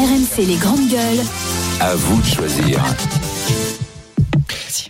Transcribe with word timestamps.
RMC 0.00 0.46
les 0.46 0.56
grandes 0.56 0.88
gueules. 0.88 1.20
À 1.78 1.94
vous 1.94 2.22
de 2.22 2.26
choisir. 2.26 2.82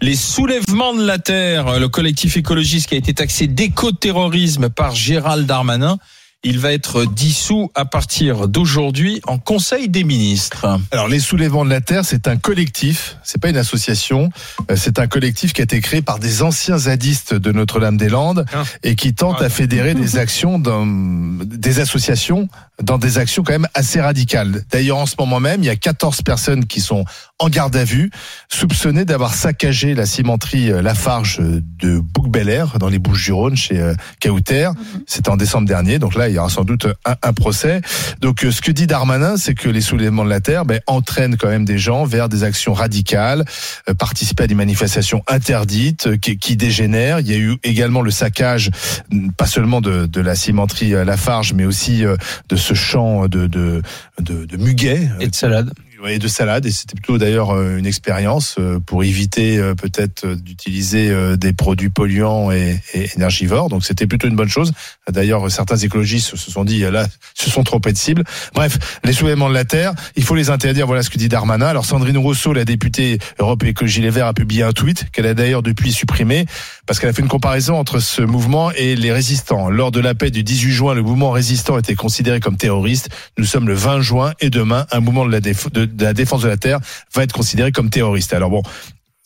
Les 0.00 0.14
soulèvements 0.14 0.94
de 0.94 1.04
la 1.04 1.18
terre, 1.18 1.80
le 1.80 1.88
collectif 1.88 2.36
écologiste 2.36 2.88
qui 2.88 2.94
a 2.94 2.98
été 2.98 3.12
taxé 3.12 3.48
d'éco-terrorisme 3.48 4.68
par 4.68 4.94
Gérald 4.94 5.48
Darmanin, 5.48 5.98
il 6.42 6.58
va 6.58 6.72
être 6.72 7.04
dissous 7.04 7.70
à 7.74 7.84
partir 7.84 8.48
d'aujourd'hui 8.48 9.20
en 9.26 9.38
Conseil 9.38 9.90
des 9.90 10.04
ministres. 10.04 10.66
Alors 10.90 11.06
les 11.08 11.20
soulèvements 11.20 11.66
de 11.66 11.70
la 11.70 11.82
terre, 11.82 12.04
c'est 12.04 12.28
un 12.28 12.38
collectif, 12.38 13.18
c'est 13.22 13.40
pas 13.40 13.50
une 13.50 13.58
association, 13.58 14.30
euh, 14.70 14.76
c'est 14.76 14.98
un 14.98 15.06
collectif 15.06 15.52
qui 15.52 15.60
a 15.60 15.64
été 15.64 15.80
créé 15.80 16.00
par 16.00 16.18
des 16.18 16.42
anciens 16.42 16.78
zadistes 16.78 17.34
de 17.34 17.52
Notre-Dame-des-Landes 17.52 18.46
Ah. 18.54 18.62
et 18.82 18.94
qui 18.94 19.12
tente 19.14 19.42
à 19.42 19.50
fédérer 19.50 19.94
des 19.94 20.16
actions 20.16 20.58
dans 20.58 20.86
des 20.86 21.80
associations 21.80 22.48
dans 22.82 22.96
des 22.96 23.18
actions 23.18 23.42
quand 23.42 23.52
même 23.52 23.68
assez 23.74 24.00
radicales. 24.00 24.64
D'ailleurs 24.70 24.96
en 24.96 25.06
ce 25.06 25.14
moment 25.18 25.40
même, 25.40 25.62
il 25.62 25.66
y 25.66 25.70
a 25.70 25.76
14 25.76 26.22
personnes 26.22 26.64
qui 26.64 26.80
sont 26.80 27.04
en 27.40 27.48
garde 27.48 27.74
à 27.74 27.84
vue, 27.84 28.10
soupçonnées 28.48 29.04
d'avoir 29.04 29.34
saccagé 29.34 29.94
la 29.94 30.06
cimenterie 30.06 30.70
euh, 30.70 30.82
Lafarge 30.82 31.40
de 31.40 31.98
Bouc-Bel-Air 31.98 32.78
dans 32.78 32.88
les 32.88 32.98
Bouches-du-Rhône 32.98 33.56
chez 33.56 33.80
euh, 33.80 33.94
Cahuter. 34.20 34.70
C'était 35.06 35.30
en 35.30 35.36
décembre 35.36 35.66
dernier, 35.66 35.98
donc 35.98 36.14
là 36.14 36.28
il 36.28 36.34
y 36.34 36.38
aura 36.38 36.50
sans 36.50 36.64
doute 36.64 36.86
un, 37.06 37.16
un 37.22 37.32
procès. 37.32 37.80
Donc 38.20 38.44
euh, 38.44 38.52
ce 38.52 38.60
que 38.60 38.70
dit 38.70 38.86
Darmanin, 38.86 39.36
c'est 39.38 39.54
que 39.54 39.68
les 39.70 39.80
soulèvements 39.80 40.24
de 40.24 40.30
la 40.30 40.40
terre 40.40 40.64
ben, 40.66 40.80
entraînent 40.86 41.36
quand 41.36 41.48
même 41.48 41.64
des 41.64 41.78
gens 41.78 42.04
vers 42.04 42.28
des 42.28 42.44
actions 42.44 42.74
radicales, 42.74 43.44
euh, 43.88 43.94
participer 43.94 44.44
à 44.44 44.46
des 44.46 44.54
manifestations 44.54 45.22
interdites 45.26 46.08
euh, 46.08 46.16
qui, 46.18 46.36
qui 46.36 46.56
dégénèrent. 46.56 47.20
Il 47.20 47.28
y 47.30 47.34
a 47.34 47.38
eu 47.38 47.56
également 47.64 48.02
le 48.02 48.10
saccage, 48.10 48.70
pas 49.38 49.46
seulement 49.46 49.80
de, 49.80 50.04
de 50.04 50.20
la 50.20 50.34
cimenterie 50.34 50.94
euh, 50.94 51.04
Lafarge, 51.04 51.54
mais 51.54 51.64
aussi 51.64 52.04
euh, 52.04 52.16
de 52.50 52.56
ce 52.56 52.74
champ 52.74 53.28
de, 53.28 53.46
de, 53.46 53.82
de, 54.20 54.44
de 54.44 54.56
muguet 54.58 55.08
Et 55.20 55.28
de 55.28 55.34
salade. 55.34 55.72
Et 56.08 56.18
de 56.18 56.28
salade 56.28 56.66
et 56.66 56.70
c'était 56.70 56.94
plutôt 56.94 57.18
d'ailleurs 57.18 57.50
euh, 57.50 57.76
une 57.76 57.86
expérience 57.86 58.56
euh, 58.58 58.80
pour 58.80 59.04
éviter 59.04 59.58
euh, 59.58 59.74
peut-être 59.74 60.26
d'utiliser 60.34 61.10
des 61.36 61.52
produits 61.52 61.88
polluants 61.88 62.50
et, 62.50 62.80
et 62.94 63.10
énergivores. 63.16 63.68
Donc 63.68 63.84
c'était 63.84 64.06
plutôt 64.06 64.28
une 64.28 64.36
bonne 64.36 64.48
chose. 64.48 64.72
D'ailleurs 65.10 65.50
certains 65.50 65.76
écologistes 65.76 66.36
se 66.36 66.50
sont 66.50 66.64
dit 66.64 66.80
là 66.80 67.06
ce 67.34 67.50
sont 67.50 67.64
trop 67.64 67.78
de 67.78 67.96
cibles 67.96 68.24
bref 68.54 68.78
les 69.04 69.12
soulèvements 69.12 69.48
de 69.48 69.54
la 69.54 69.64
terre 69.64 69.92
il 70.16 70.22
faut 70.22 70.34
les 70.34 70.50
interdire 70.50 70.86
voilà 70.86 71.02
ce 71.02 71.10
que 71.10 71.18
dit 71.18 71.28
Darmanin. 71.28 71.66
Alors 71.66 71.84
Sandrine 71.84 72.18
Rousseau 72.18 72.52
la 72.52 72.64
députée 72.64 73.18
Europe 73.38 73.62
Écologie 73.64 74.00
Les 74.00 74.10
Verts 74.10 74.26
a 74.26 74.34
publié 74.34 74.62
un 74.62 74.72
tweet 74.72 75.10
qu'elle 75.12 75.26
a 75.26 75.34
d'ailleurs 75.34 75.62
depuis 75.62 75.92
supprimé 75.92 76.46
parce 76.86 76.98
qu'elle 76.98 77.10
a 77.10 77.12
fait 77.12 77.22
une 77.22 77.28
comparaison 77.28 77.76
entre 77.76 77.98
ce 78.00 78.22
mouvement 78.22 78.70
et 78.72 78.96
les 78.96 79.12
résistants. 79.12 79.70
Lors 79.70 79.90
de 79.90 80.00
la 80.00 80.14
paix 80.14 80.30
du 80.30 80.42
18 80.42 80.72
juin 80.72 80.94
le 80.94 81.02
mouvement 81.02 81.30
résistant 81.30 81.78
était 81.78 81.94
considéré 81.94 82.40
comme 82.40 82.56
terroriste. 82.56 83.08
Nous 83.38 83.44
sommes 83.44 83.68
le 83.68 83.74
20 83.74 84.00
juin 84.00 84.32
et 84.40 84.50
demain 84.50 84.86
un 84.90 85.00
mouvement 85.00 85.24
de 85.26 85.32
la, 85.32 85.40
déf- 85.40 85.68
de, 85.96 86.04
la 86.04 86.12
défense 86.14 86.42
de 86.42 86.48
la 86.48 86.56
terre 86.56 86.80
va 87.14 87.22
être 87.22 87.32
considéré 87.32 87.72
comme 87.72 87.90
terroriste. 87.90 88.32
Alors 88.32 88.50
bon, 88.50 88.62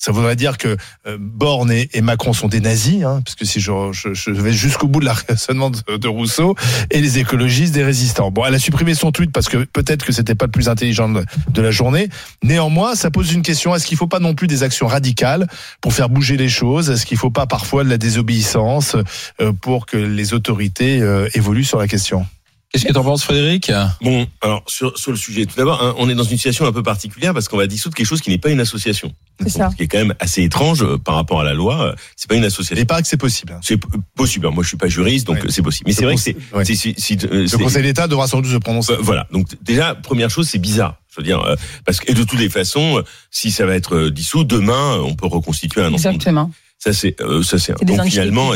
ça 0.04 0.12
voudrait 0.12 0.36
dire 0.36 0.58
que 0.58 0.76
euh, 1.06 1.16
Borne 1.18 1.72
et, 1.72 2.00
Macron 2.02 2.34
sont 2.34 2.48
des 2.48 2.60
nazis, 2.60 3.04
hein, 3.04 3.22
parce 3.24 3.36
que 3.36 3.46
si 3.46 3.58
je, 3.58 3.72
je, 3.92 4.12
je 4.12 4.30
vais 4.30 4.52
jusqu'au 4.52 4.86
bout 4.86 5.00
de 5.00 5.06
la 5.06 5.14
raisonnement 5.14 5.70
de, 5.70 5.96
de 5.96 6.08
Rousseau, 6.08 6.54
et 6.90 7.00
les 7.00 7.18
écologistes 7.18 7.72
des 7.72 7.84
résistants. 7.84 8.30
Bon, 8.30 8.44
elle 8.44 8.54
a 8.54 8.58
supprimé 8.58 8.94
son 8.94 9.12
tweet 9.12 9.32
parce 9.32 9.48
que 9.48 9.64
peut-être 9.64 10.04
que 10.04 10.12
c'était 10.12 10.34
pas 10.34 10.44
le 10.44 10.50
plus 10.50 10.68
intelligent 10.68 11.08
de, 11.08 11.24
de 11.48 11.62
la 11.62 11.70
journée. 11.70 12.10
Néanmoins, 12.42 12.96
ça 12.96 13.10
pose 13.10 13.32
une 13.32 13.40
question 13.40 13.74
est-ce 13.74 13.86
qu'il 13.86 13.96
faut 13.96 14.06
pas 14.06 14.20
non 14.20 14.34
plus 14.34 14.46
des 14.46 14.62
actions 14.62 14.86
radicales 14.86 15.46
pour 15.80 15.94
faire 15.94 16.10
bouger 16.10 16.36
les 16.36 16.50
choses? 16.50 16.90
Est-ce 16.90 17.06
qu'il 17.06 17.16
faut 17.16 17.30
pas 17.30 17.46
parfois 17.46 17.82
de 17.82 17.88
la 17.88 17.98
désobéissance 17.98 18.96
euh, 19.40 19.52
pour 19.52 19.86
que 19.86 19.96
les 19.96 20.34
autorités 20.34 21.00
euh, 21.00 21.30
évoluent 21.32 21.64
sur 21.64 21.78
la 21.78 21.88
question? 21.88 22.26
Qu'est-ce 22.74 22.86
que 22.86 22.92
t'en 22.92 23.04
penses, 23.04 23.22
Frédéric? 23.22 23.70
Bon, 24.02 24.26
alors 24.42 24.64
sur, 24.66 24.98
sur 24.98 25.12
le 25.12 25.16
sujet, 25.16 25.46
tout 25.46 25.54
d'abord, 25.56 25.80
hein, 25.80 25.94
on 25.96 26.08
est 26.08 26.14
dans 26.16 26.24
une 26.24 26.36
situation 26.36 26.66
un 26.66 26.72
peu 26.72 26.82
particulière 26.82 27.32
parce 27.32 27.46
qu'on 27.46 27.56
va 27.56 27.68
dissoudre 27.68 27.94
quelque 27.94 28.04
chose 28.08 28.20
qui 28.20 28.30
n'est 28.30 28.38
pas 28.38 28.50
une 28.50 28.58
association. 28.58 29.12
C'est 29.40 29.48
ça. 29.48 29.70
Ce 29.70 29.76
qui 29.76 29.84
est 29.84 29.86
quand 29.86 29.98
même 29.98 30.14
assez 30.18 30.42
étrange 30.42 30.82
euh, 30.82 30.98
par 30.98 31.14
rapport 31.14 31.40
à 31.40 31.44
la 31.44 31.54
loi. 31.54 31.80
euh, 31.80 31.94
C'est 32.16 32.28
pas 32.28 32.34
une 32.34 32.42
Il 32.42 32.46
association. 32.46 32.84
paraît 32.84 33.02
que 33.02 33.06
c'est 33.08 33.16
possible. 33.16 33.52
hein. 33.52 33.60
C'est 33.62 33.78
possible. 34.16 34.48
Moi, 34.50 34.64
je 34.64 34.68
suis 34.68 34.76
pas 34.76 34.88
juriste, 34.88 35.24
donc 35.28 35.36
Ouais. 35.36 35.42
c'est 35.50 35.62
possible. 35.62 35.86
Mais 35.86 35.94
c'est 35.94 36.04
vrai 36.04 36.16
que 36.16 36.20
c'est. 36.20 36.36
ouais. 36.52 36.64
c'est- 36.64 36.74
c'est- 36.74 36.94
c'est- 36.98 37.24
euh, 37.26 37.46
Le 37.48 37.58
Conseil 37.58 37.84
d'État 37.84 38.08
devra 38.08 38.26
sans 38.26 38.40
doute 38.40 38.50
se 38.50 38.56
prononcer. 38.58 38.92
euh, 38.94 38.96
voilà. 39.00 39.28
Donc 39.30 39.46
déjà, 39.62 39.94
première 39.94 40.30
chose, 40.30 40.48
c'est 40.48 40.58
bizarre. 40.58 40.96
Je 41.14 41.20
veux 41.20 41.24
dire, 41.24 41.40
euh, 41.42 41.54
parce 41.84 42.00
que 42.00 42.10
et 42.10 42.14
de 42.14 42.24
toutes 42.24 42.40
les 42.40 42.48
façons, 42.50 43.00
si 43.30 43.52
ça 43.52 43.66
va 43.66 43.76
être 43.76 44.08
dissous 44.08 44.42
demain, 44.42 44.98
on 44.98 45.14
peut 45.14 45.28
reconstituer 45.28 45.80
un 45.82 45.92
ensemble. 45.94 46.16
Exactement. 46.16 46.50
Ça 46.84 46.92
c'est, 46.92 47.18
euh, 47.22 47.42
ça 47.42 47.58
c'est. 47.58 47.72
Donc 47.82 48.04
finalement. 48.04 48.52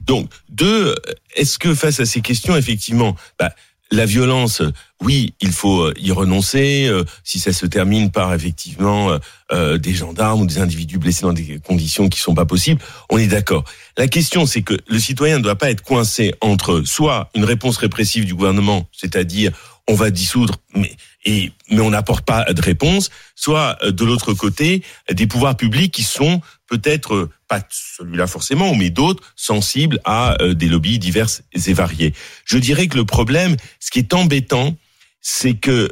Donc, 0.00 0.28
deux, 0.48 0.96
est-ce 1.36 1.60
que 1.60 1.76
face 1.76 2.00
à 2.00 2.06
ces 2.06 2.22
questions, 2.22 2.56
effectivement, 2.56 3.14
bah, 3.38 3.52
la 3.92 4.04
violence, 4.04 4.62
oui, 5.00 5.32
il 5.40 5.52
faut 5.52 5.82
euh, 5.82 5.94
y 5.96 6.10
renoncer. 6.10 6.88
euh, 6.88 7.04
si 7.22 7.38
ça 7.38 7.52
se 7.52 7.66
termine 7.66 8.10
par 8.10 8.34
effectivement 8.34 9.12
euh, 9.12 9.18
euh, 9.52 9.78
des 9.78 9.94
gendarmes 9.94 10.40
ou 10.40 10.46
des 10.46 10.58
individus 10.58 10.98
blessés 10.98 11.22
dans 11.22 11.32
des 11.32 11.60
conditions 11.60 12.08
qui 12.08 12.18
sont 12.18 12.34
pas 12.34 12.46
possibles, 12.46 12.82
on 13.10 13.18
est 13.18 13.28
d'accord. 13.28 13.62
La 13.96 14.08
question, 14.08 14.44
c'est 14.44 14.62
que 14.62 14.74
le 14.88 14.98
citoyen 14.98 15.38
ne 15.38 15.44
doit 15.44 15.54
pas 15.56 15.70
être 15.70 15.82
coincé 15.82 16.34
entre 16.40 16.82
soit 16.84 17.30
une 17.36 17.44
réponse 17.44 17.76
répressive 17.76 18.24
du 18.24 18.34
gouvernement, 18.34 18.88
c'est-à-dire 18.92 19.52
on 19.86 19.94
va 19.94 20.10
dissoudre, 20.10 20.56
mais 20.74 20.96
et 21.24 21.52
mais 21.70 21.80
on 21.80 21.90
n'apporte 21.90 22.24
pas 22.24 22.44
de 22.52 22.60
réponse, 22.60 23.10
soit 23.36 23.78
euh, 23.82 23.90
de 23.92 24.04
l'autre 24.04 24.34
côté 24.34 24.82
des 25.12 25.26
pouvoirs 25.26 25.56
publics 25.56 25.92
qui 25.94 26.02
sont 26.02 26.40
peut-être 26.68 27.14
euh, 27.14 27.30
pas 27.48 27.60
celui-là 27.70 28.26
forcément, 28.26 28.74
mais 28.74 28.90
d'autres 28.90 29.24
sensibles 29.34 29.98
à 30.04 30.40
euh, 30.40 30.54
des 30.54 30.68
lobbies 30.68 30.98
divers 30.98 31.28
et 31.52 31.72
variés. 31.72 32.14
Je 32.44 32.58
dirais 32.58 32.86
que 32.86 32.96
le 32.96 33.04
problème, 33.04 33.56
ce 33.80 33.90
qui 33.90 33.98
est 33.98 34.14
embêtant, 34.14 34.76
c'est 35.20 35.54
que 35.54 35.90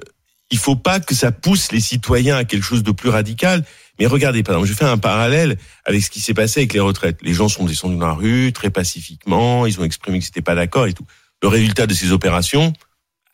il 0.51 0.59
faut 0.59 0.77
pas 0.77 1.01
que 1.01 1.15
ça 1.15 1.33
pousse 1.33 1.73
les 1.73 1.81
citoyens 1.81 2.37
à 2.37 2.45
quelque 2.45 2.63
chose 2.63 2.85
de 2.85 2.93
plus 2.93 3.09
radical. 3.09 3.65
Mais 3.99 4.07
regardez, 4.07 4.45
par 4.45 4.55
exemple, 4.55 4.69
je 4.69 4.75
fais 4.75 4.85
un 4.85 4.99
parallèle 4.99 5.57
avec 5.85 6.05
ce 6.05 6.11
qui 6.11 6.21
s'est 6.21 6.35
passé 6.35 6.61
avec 6.61 6.73
les 6.73 6.81
retraites. 6.81 7.19
Les 7.23 7.35
gens 7.35 7.49
sont 7.49 7.65
descendus 7.65 7.97
dans 7.97 8.07
la 8.07 8.13
rue 8.13 8.53
très 8.53 8.71
pacifiquement, 8.71 9.67
ils 9.67 9.81
ont 9.81 9.85
exprimé 9.85 10.21
qu'ils 10.21 10.29
n'étaient 10.29 10.43
pas 10.43 10.55
d'accord 10.55 10.87
et 10.87 10.93
tout. 10.93 11.07
Le 11.43 11.49
résultat 11.49 11.87
de 11.87 11.95
ces 11.95 12.13
opérations 12.13 12.73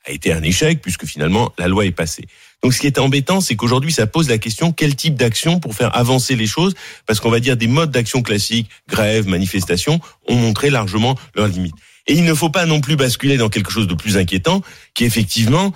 a 0.07 0.11
été 0.11 0.33
un 0.33 0.43
échec 0.43 0.81
puisque 0.81 1.05
finalement 1.05 1.53
la 1.59 1.69
loi 1.69 1.85
est 1.85 1.93
passée. 1.93 2.27
Donc 2.63 2.75
ce 2.75 2.81
qui 2.81 2.87
est 2.87 2.99
embêtant, 2.99 3.41
c'est 3.41 3.57
qu'aujourd'hui 3.57 3.93
ça 3.93 4.07
pose 4.07 4.29
la 4.29 4.39
question 4.39 4.73
quel 4.73 4.95
type 4.95 5.17
d'action 5.17 5.59
pour 5.59 5.75
faire 5.75 5.97
avancer 5.97 6.37
les 6.37 6.47
choses, 6.47 6.75
parce 7.07 7.19
qu'on 7.19 7.31
va 7.31 7.41
dire 7.41 7.57
des 7.57 7.67
modes 7.67 7.91
d'action 7.91 8.23
classiques, 8.23 8.69
grève, 8.89 9.27
manifestation, 9.27 10.01
ont 10.29 10.37
montré 10.37 10.71
largement 10.71 11.19
leurs 11.35 11.49
limites. 11.49 11.75
Et 12.07 12.15
il 12.15 12.25
ne 12.25 12.35
faut 12.35 12.51
pas 12.51 12.67
non 12.67 12.81
plus 12.81 12.97
basculer 12.97 13.37
dans 13.37 13.49
quelque 13.49 13.71
chose 13.71 13.87
de 13.87 13.95
plus 13.95 14.17
inquiétant, 14.17 14.63
qui 14.95 15.05
effectivement 15.05 15.73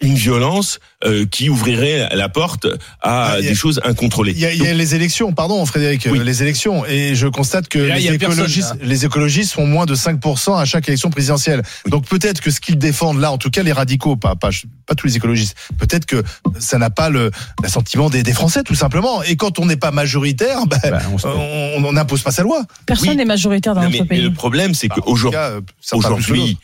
une 0.00 0.14
violence 0.16 0.80
euh, 1.04 1.24
qui 1.24 1.48
ouvrirait 1.48 2.08
la 2.14 2.28
porte 2.28 2.66
à 3.00 3.26
Ah, 3.26 3.30
a- 3.34 3.40
des 3.40 3.54
choses 3.54 3.80
incontrôlées. 3.84 4.32
Il 4.32 4.38
y, 4.40 4.44
a, 4.44 4.52
il 4.52 4.62
y 4.62 4.66
a 4.66 4.74
les 4.74 4.94
élections, 4.96 5.32
pardon 5.32 5.64
Frédéric, 5.64 6.08
Oui. 6.10 6.18
euh, 6.18 6.24
les 6.24 6.42
élections, 6.42 6.84
et 6.84 7.14
je 7.14 7.28
constate 7.28 7.68
que 7.68 7.78
là, 7.78 7.96
les, 7.98 8.18
personne, 8.18 8.32
écologistes, 8.38 8.70
là. 8.70 8.76
les 8.86 9.04
écologistes 9.04 9.52
font 9.52 9.66
moins 9.66 9.86
de 9.86 9.94
5% 9.94 10.58
à 10.58 10.64
chaque 10.64 10.88
élection 10.88 11.10
présidentielle. 11.10 11.62
Donc 11.86 12.06
peut-être 12.08 12.40
que 12.40 12.50
ce 12.50 12.60
qu'ils 12.60 12.76
défendent 12.76 13.20
là, 13.20 13.30
en 13.30 13.38
tout 13.38 13.50
cas 13.50 13.62
les 13.62 13.72
radicaux, 13.72 14.16
pas, 14.16 14.34
pas, 14.34 14.50
pas 14.86 14.94
tous 14.96 15.06
les 15.06 15.16
écologistes, 15.16 15.56
peut-être 15.78 16.06
que 16.06 16.22
ça 16.58 16.76
n'a 16.78 16.90
pas 16.90 17.08
le 17.08 17.30
l'assentiment 17.62 18.10
des, 18.10 18.22
des 18.24 18.32
Français 18.32 18.62
tout 18.64 18.74
simplement. 18.74 19.22
Et 19.22 19.36
quand 19.36 19.58
on 19.60 19.66
n'est 19.66 19.76
pas 19.76 19.92
majoritaire, 19.92 20.66
ben, 20.66 20.78
Bah, 20.90 21.00
on 21.12 21.18
se- 21.18 21.26
on 21.28 21.84
on 21.86 21.92
n'impose 21.92 22.22
pas 22.22 22.32
sa 22.32 22.42
loi. 22.42 22.62
Personne 22.84 23.10
Oui. 23.10 23.16
n'est 23.16 23.24
majoritaire 23.24 23.74
dans 23.74 23.82
Non, 23.82 23.86
notre 23.90 24.02
mais, 24.02 24.06
mais 24.10 24.16
pays. 24.16 24.22
le 24.24 24.32
problème, 24.32 24.74
c'est 24.74 24.88
Bah, 24.88 24.96
qu'aujourd'hui, 25.04 26.58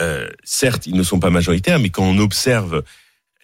euh, 0.00 0.28
certes, 0.44 0.86
ils 0.86 0.94
ne 0.94 1.02
sont 1.02 1.20
pas 1.20 1.30
majoritaires, 1.30 1.78
mais 1.78 1.90
quand 1.90 2.04
on 2.04 2.18
observe 2.18 2.82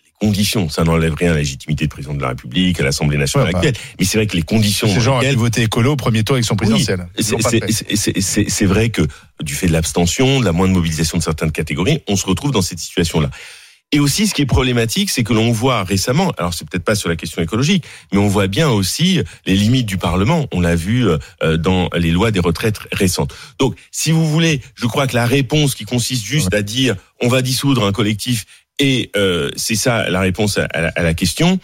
les 0.04 0.10
conditions, 0.28 0.68
ça 0.68 0.84
n'enlève 0.84 1.14
rien 1.14 1.30
à 1.30 1.34
la 1.34 1.40
légitimité 1.40 1.84
du 1.84 1.88
président 1.88 2.14
de 2.14 2.22
la 2.22 2.28
République, 2.28 2.80
à 2.80 2.84
l'Assemblée 2.84 3.18
nationale 3.18 3.48
Ouais, 3.48 3.52
bah, 3.52 3.58
actuelle. 3.58 3.76
Mais 3.98 4.04
c'est 4.04 4.18
vrai 4.18 4.26
que 4.26 4.36
les 4.36 4.42
conditions 4.42 4.86
d'autres. 4.86 4.98
ces 5.00 5.04
dans 5.04 5.04
gens 5.04 5.18
qui 5.18 5.24
lesquelles- 5.26 5.38
voté 5.38 5.62
écolo 5.62 5.92
au 5.92 5.96
premier 5.96 6.22
tour 6.24 6.36
c'est- 7.18 7.36
c'est- 7.42 7.72
c'est- 7.72 7.96
c'est- 7.96 8.20
c'est 8.20 8.48
c'est 8.50 8.66
vrai 8.66 8.90
que 8.90 9.02
du 9.42 9.54
fait 9.54 9.66
de 9.66 9.72
l'abstention, 9.72 10.40
de 10.40 10.44
la 10.44 10.52
moindre 10.52 10.74
mobilisation 10.74 11.18
de 11.18 11.22
certaines 11.22 11.52
catégories, 11.52 12.02
on 12.08 12.16
se 12.16 12.26
retrouve 12.26 12.52
dans 12.52 12.62
cette 12.62 12.78
situation-là. 12.78 13.30
Et 13.94 14.00
aussi, 14.00 14.26
ce 14.26 14.34
qui 14.34 14.42
est 14.42 14.46
problématique, 14.46 15.08
c'est 15.08 15.22
que 15.22 15.32
l'on 15.32 15.52
voit 15.52 15.84
récemment, 15.84 16.32
alors 16.36 16.52
c'est 16.52 16.68
peut-être 16.68 16.82
pas 16.82 16.96
sur 16.96 17.08
la 17.08 17.14
question 17.14 17.40
écologique, 17.40 17.84
mais 18.10 18.18
on 18.18 18.26
voit 18.26 18.48
bien 18.48 18.68
aussi 18.68 19.20
les 19.46 19.54
limites 19.54 19.86
du 19.86 19.98
Parlement. 19.98 20.48
On 20.50 20.60
l'a 20.60 20.74
vu 20.74 21.06
euh, 21.06 21.56
dans 21.56 21.88
les 21.94 22.10
lois 22.10 22.32
des 22.32 22.40
retraites 22.40 22.78
récentes. 22.90 23.32
Donc, 23.60 23.76
si 23.92 24.10
vous 24.10 24.28
voulez, 24.28 24.60
je 24.74 24.86
crois 24.86 25.06
que 25.06 25.14
la 25.14 25.26
réponse 25.26 25.76
qui 25.76 25.84
consiste 25.84 26.24
juste 26.24 26.52
à 26.52 26.62
dire 26.62 26.96
on 27.22 27.28
va 27.28 27.40
dissoudre 27.40 27.86
un 27.86 27.92
collectif 27.92 28.46
et 28.80 29.12
euh, 29.16 29.52
c'est 29.54 29.76
ça 29.76 30.10
la 30.10 30.18
réponse 30.18 30.58
à, 30.58 30.64
à 30.74 30.80
la, 30.80 30.88
à 30.96 31.02
la 31.04 31.14
question. 31.14 31.60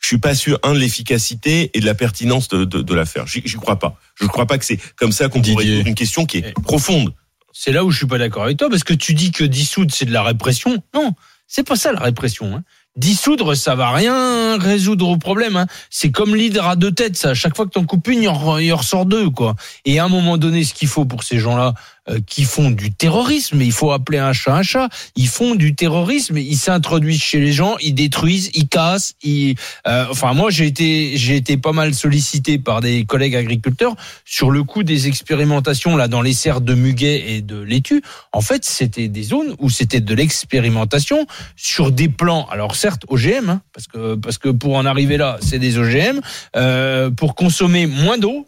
Je 0.00 0.08
suis 0.08 0.18
pas 0.18 0.34
sûr 0.34 0.58
un 0.64 0.74
de 0.74 0.80
l'efficacité 0.80 1.70
et 1.74 1.80
de 1.80 1.86
la 1.86 1.94
pertinence 1.94 2.48
de, 2.48 2.64
de, 2.64 2.82
de 2.82 2.94
l'affaire. 2.94 3.28
J'y 3.28 3.42
crois 3.54 3.78
pas. 3.78 4.00
Je 4.16 4.24
ne 4.24 4.28
crois 4.28 4.46
pas 4.46 4.58
que 4.58 4.64
c'est 4.64 4.80
comme 4.96 5.12
ça 5.12 5.28
qu'on 5.28 5.42
pourrait 5.42 5.64
résoudre 5.64 5.86
une 5.86 5.94
question 5.94 6.26
qui 6.26 6.38
est 6.38 6.52
profonde. 6.60 7.14
c'est 7.52 7.70
là 7.70 7.84
où 7.84 7.92
je 7.92 7.98
suis 7.98 8.06
pas 8.08 8.18
d'accord 8.18 8.42
avec 8.42 8.56
toi 8.56 8.68
parce 8.68 8.82
que 8.82 8.94
tu 8.94 9.14
dis 9.14 9.30
que 9.30 9.44
dissoudre 9.44 9.94
c'est 9.94 10.06
de 10.06 10.12
la 10.12 10.24
répression. 10.24 10.82
Non, 10.92 11.14
c'est 11.48 11.66
pas 11.66 11.76
ça 11.76 11.92
la 11.92 12.00
répression. 12.00 12.54
Hein. 12.54 12.62
Dissoudre, 12.94 13.54
ça 13.54 13.74
va 13.74 13.90
rien 13.90 14.47
résoudre 14.62 15.08
au 15.08 15.16
problème. 15.16 15.56
Hein. 15.56 15.66
C'est 15.90 16.10
comme 16.10 16.34
l'hydre 16.34 16.66
à 16.66 16.76
deux 16.76 16.92
têtes. 16.92 17.16
Ça, 17.16 17.34
chaque 17.34 17.56
fois 17.56 17.66
que 17.66 17.70
t'en 17.70 17.84
coupes 17.84 18.08
une, 18.08 18.22
il 18.22 18.28
en, 18.28 18.58
il 18.58 18.72
en 18.72 18.76
ressort 18.76 19.06
deux, 19.06 19.30
quoi. 19.30 19.54
Et 19.84 19.98
à 19.98 20.04
un 20.04 20.08
moment 20.08 20.36
donné, 20.36 20.64
ce 20.64 20.74
qu'il 20.74 20.88
faut 20.88 21.04
pour 21.04 21.22
ces 21.22 21.38
gens-là, 21.38 21.74
euh, 22.10 22.20
qui 22.26 22.44
font 22.44 22.70
du 22.70 22.92
terrorisme. 22.92 23.60
Il 23.60 23.72
faut 23.72 23.92
appeler 23.92 24.18
un 24.18 24.32
chat 24.32 24.54
un 24.54 24.62
chat. 24.62 24.88
Ils 25.14 25.28
font 25.28 25.54
du 25.54 25.74
terrorisme. 25.74 26.38
Ils 26.38 26.56
s'introduisent 26.56 27.22
chez 27.22 27.38
les 27.38 27.52
gens, 27.52 27.76
ils 27.80 27.94
détruisent, 27.94 28.50
ils 28.54 28.66
cassent. 28.66 29.14
Ils, 29.22 29.56
euh, 29.86 30.06
enfin, 30.10 30.32
moi, 30.32 30.50
j'ai 30.50 30.66
été, 30.66 31.16
j'ai 31.16 31.36
été 31.36 31.58
pas 31.58 31.72
mal 31.72 31.94
sollicité 31.94 32.58
par 32.58 32.80
des 32.80 33.04
collègues 33.04 33.36
agriculteurs 33.36 33.94
sur 34.24 34.50
le 34.50 34.62
coup 34.62 34.84
des 34.84 35.06
expérimentations 35.06 35.96
là 35.96 36.08
dans 36.08 36.22
les 36.22 36.32
serres 36.32 36.62
de 36.62 36.74
muguet 36.74 37.24
et 37.32 37.42
de 37.42 37.60
laitue. 37.60 38.02
En 38.32 38.40
fait, 38.40 38.64
c'était 38.64 39.08
des 39.08 39.22
zones 39.22 39.54
où 39.58 39.68
c'était 39.68 40.00
de 40.00 40.14
l'expérimentation 40.14 41.26
sur 41.56 41.90
des 41.90 42.08
plans. 42.08 42.46
Alors 42.50 42.74
certes, 42.74 43.02
OGM, 43.08 43.50
hein, 43.50 43.62
parce 43.74 43.86
que 43.86 44.14
parce 44.14 44.38
que 44.38 44.47
pour 44.52 44.76
en 44.76 44.84
arriver 44.86 45.16
là, 45.16 45.38
c'est 45.40 45.58
des 45.58 45.78
OGM 45.78 46.20
euh, 46.56 47.10
pour 47.10 47.34
consommer 47.34 47.86
moins 47.86 48.18
d'eau 48.18 48.46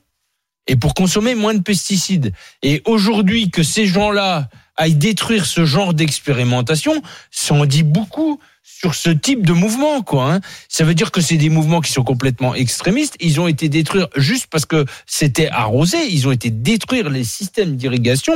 et 0.66 0.76
pour 0.76 0.94
consommer 0.94 1.34
moins 1.34 1.54
de 1.54 1.62
pesticides. 1.62 2.32
Et 2.62 2.82
aujourd'hui, 2.84 3.50
que 3.50 3.62
ces 3.62 3.86
gens-là 3.86 4.48
aillent 4.76 4.94
détruire 4.94 5.44
ce 5.44 5.64
genre 5.64 5.94
d'expérimentation, 5.94 7.02
ça 7.30 7.54
en 7.54 7.66
dit 7.66 7.82
beaucoup 7.82 8.40
sur 8.62 8.94
ce 8.94 9.10
type 9.10 9.44
de 9.44 9.52
mouvement, 9.52 10.00
quoi. 10.02 10.34
Hein. 10.34 10.40
Ça 10.68 10.84
veut 10.84 10.94
dire 10.94 11.10
que 11.10 11.20
c'est 11.20 11.36
des 11.36 11.50
mouvements 11.50 11.80
qui 11.80 11.92
sont 11.92 12.04
complètement 12.04 12.54
extrémistes. 12.54 13.16
Ils 13.20 13.40
ont 13.40 13.48
été 13.48 13.68
détruire 13.68 14.08
juste 14.16 14.46
parce 14.46 14.64
que 14.64 14.86
c'était 15.06 15.48
arrosé. 15.48 15.98
Ils 16.10 16.28
ont 16.28 16.32
été 16.32 16.50
détruire 16.50 17.10
les 17.10 17.24
systèmes 17.24 17.76
d'irrigation 17.76 18.34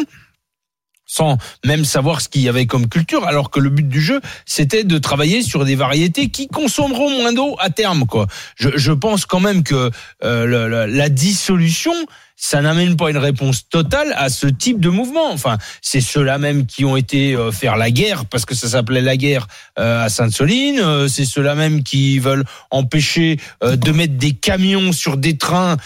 sans 1.14 1.38
même 1.64 1.84
savoir 1.84 2.20
ce 2.20 2.28
qu'il 2.28 2.42
y 2.42 2.48
avait 2.48 2.66
comme 2.66 2.88
culture, 2.88 3.24
alors 3.24 3.50
que 3.50 3.60
le 3.60 3.70
but 3.70 3.88
du 3.88 4.00
jeu, 4.00 4.20
c'était 4.46 4.82
de 4.82 4.98
travailler 4.98 5.42
sur 5.42 5.64
des 5.64 5.76
variétés 5.76 6.28
qui 6.28 6.48
consommeront 6.48 7.10
moins 7.10 7.32
d'eau 7.32 7.54
à 7.60 7.70
terme. 7.70 8.04
Quoi. 8.06 8.26
Je, 8.56 8.70
je 8.74 8.90
pense 8.90 9.24
quand 9.24 9.38
même 9.38 9.62
que 9.62 9.90
euh, 10.24 10.86
la, 10.88 11.08
dissolution, 11.08 11.94
ça 12.36 12.60
n'amène 12.60 12.96
pas 12.96 13.10
une 13.10 13.18
réponse 13.18 13.68
totale 13.68 14.12
à 14.16 14.28
ce 14.28 14.46
type 14.46 14.80
de 14.80 14.88
mouvement. 14.88 15.32
Enfin, 15.32 15.56
c'est 15.80 16.00
ceux-là 16.00 16.38
même 16.38 16.66
qui 16.66 16.84
ont 16.84 16.96
été 16.96 17.34
euh, 17.34 17.52
faire 17.52 17.76
la 17.76 17.90
guerre, 17.90 18.26
parce 18.26 18.44
que 18.44 18.54
ça 18.54 18.68
s'appelait 18.68 19.00
la 19.00 19.16
guerre 19.16 19.46
euh, 19.78 20.04
à 20.04 20.08
Sainte-Soline. 20.08 20.80
Euh, 20.80 21.08
c'est 21.08 21.24
ceux-là 21.24 21.54
même 21.54 21.82
qui 21.82 22.18
veulent 22.18 22.44
empêcher 22.70 23.38
de 23.62 23.92
mettre 23.92 24.14
des 24.14 24.32
camions 24.32 24.92
sur 24.92 25.16
des 25.16 25.36
trains 25.36 25.76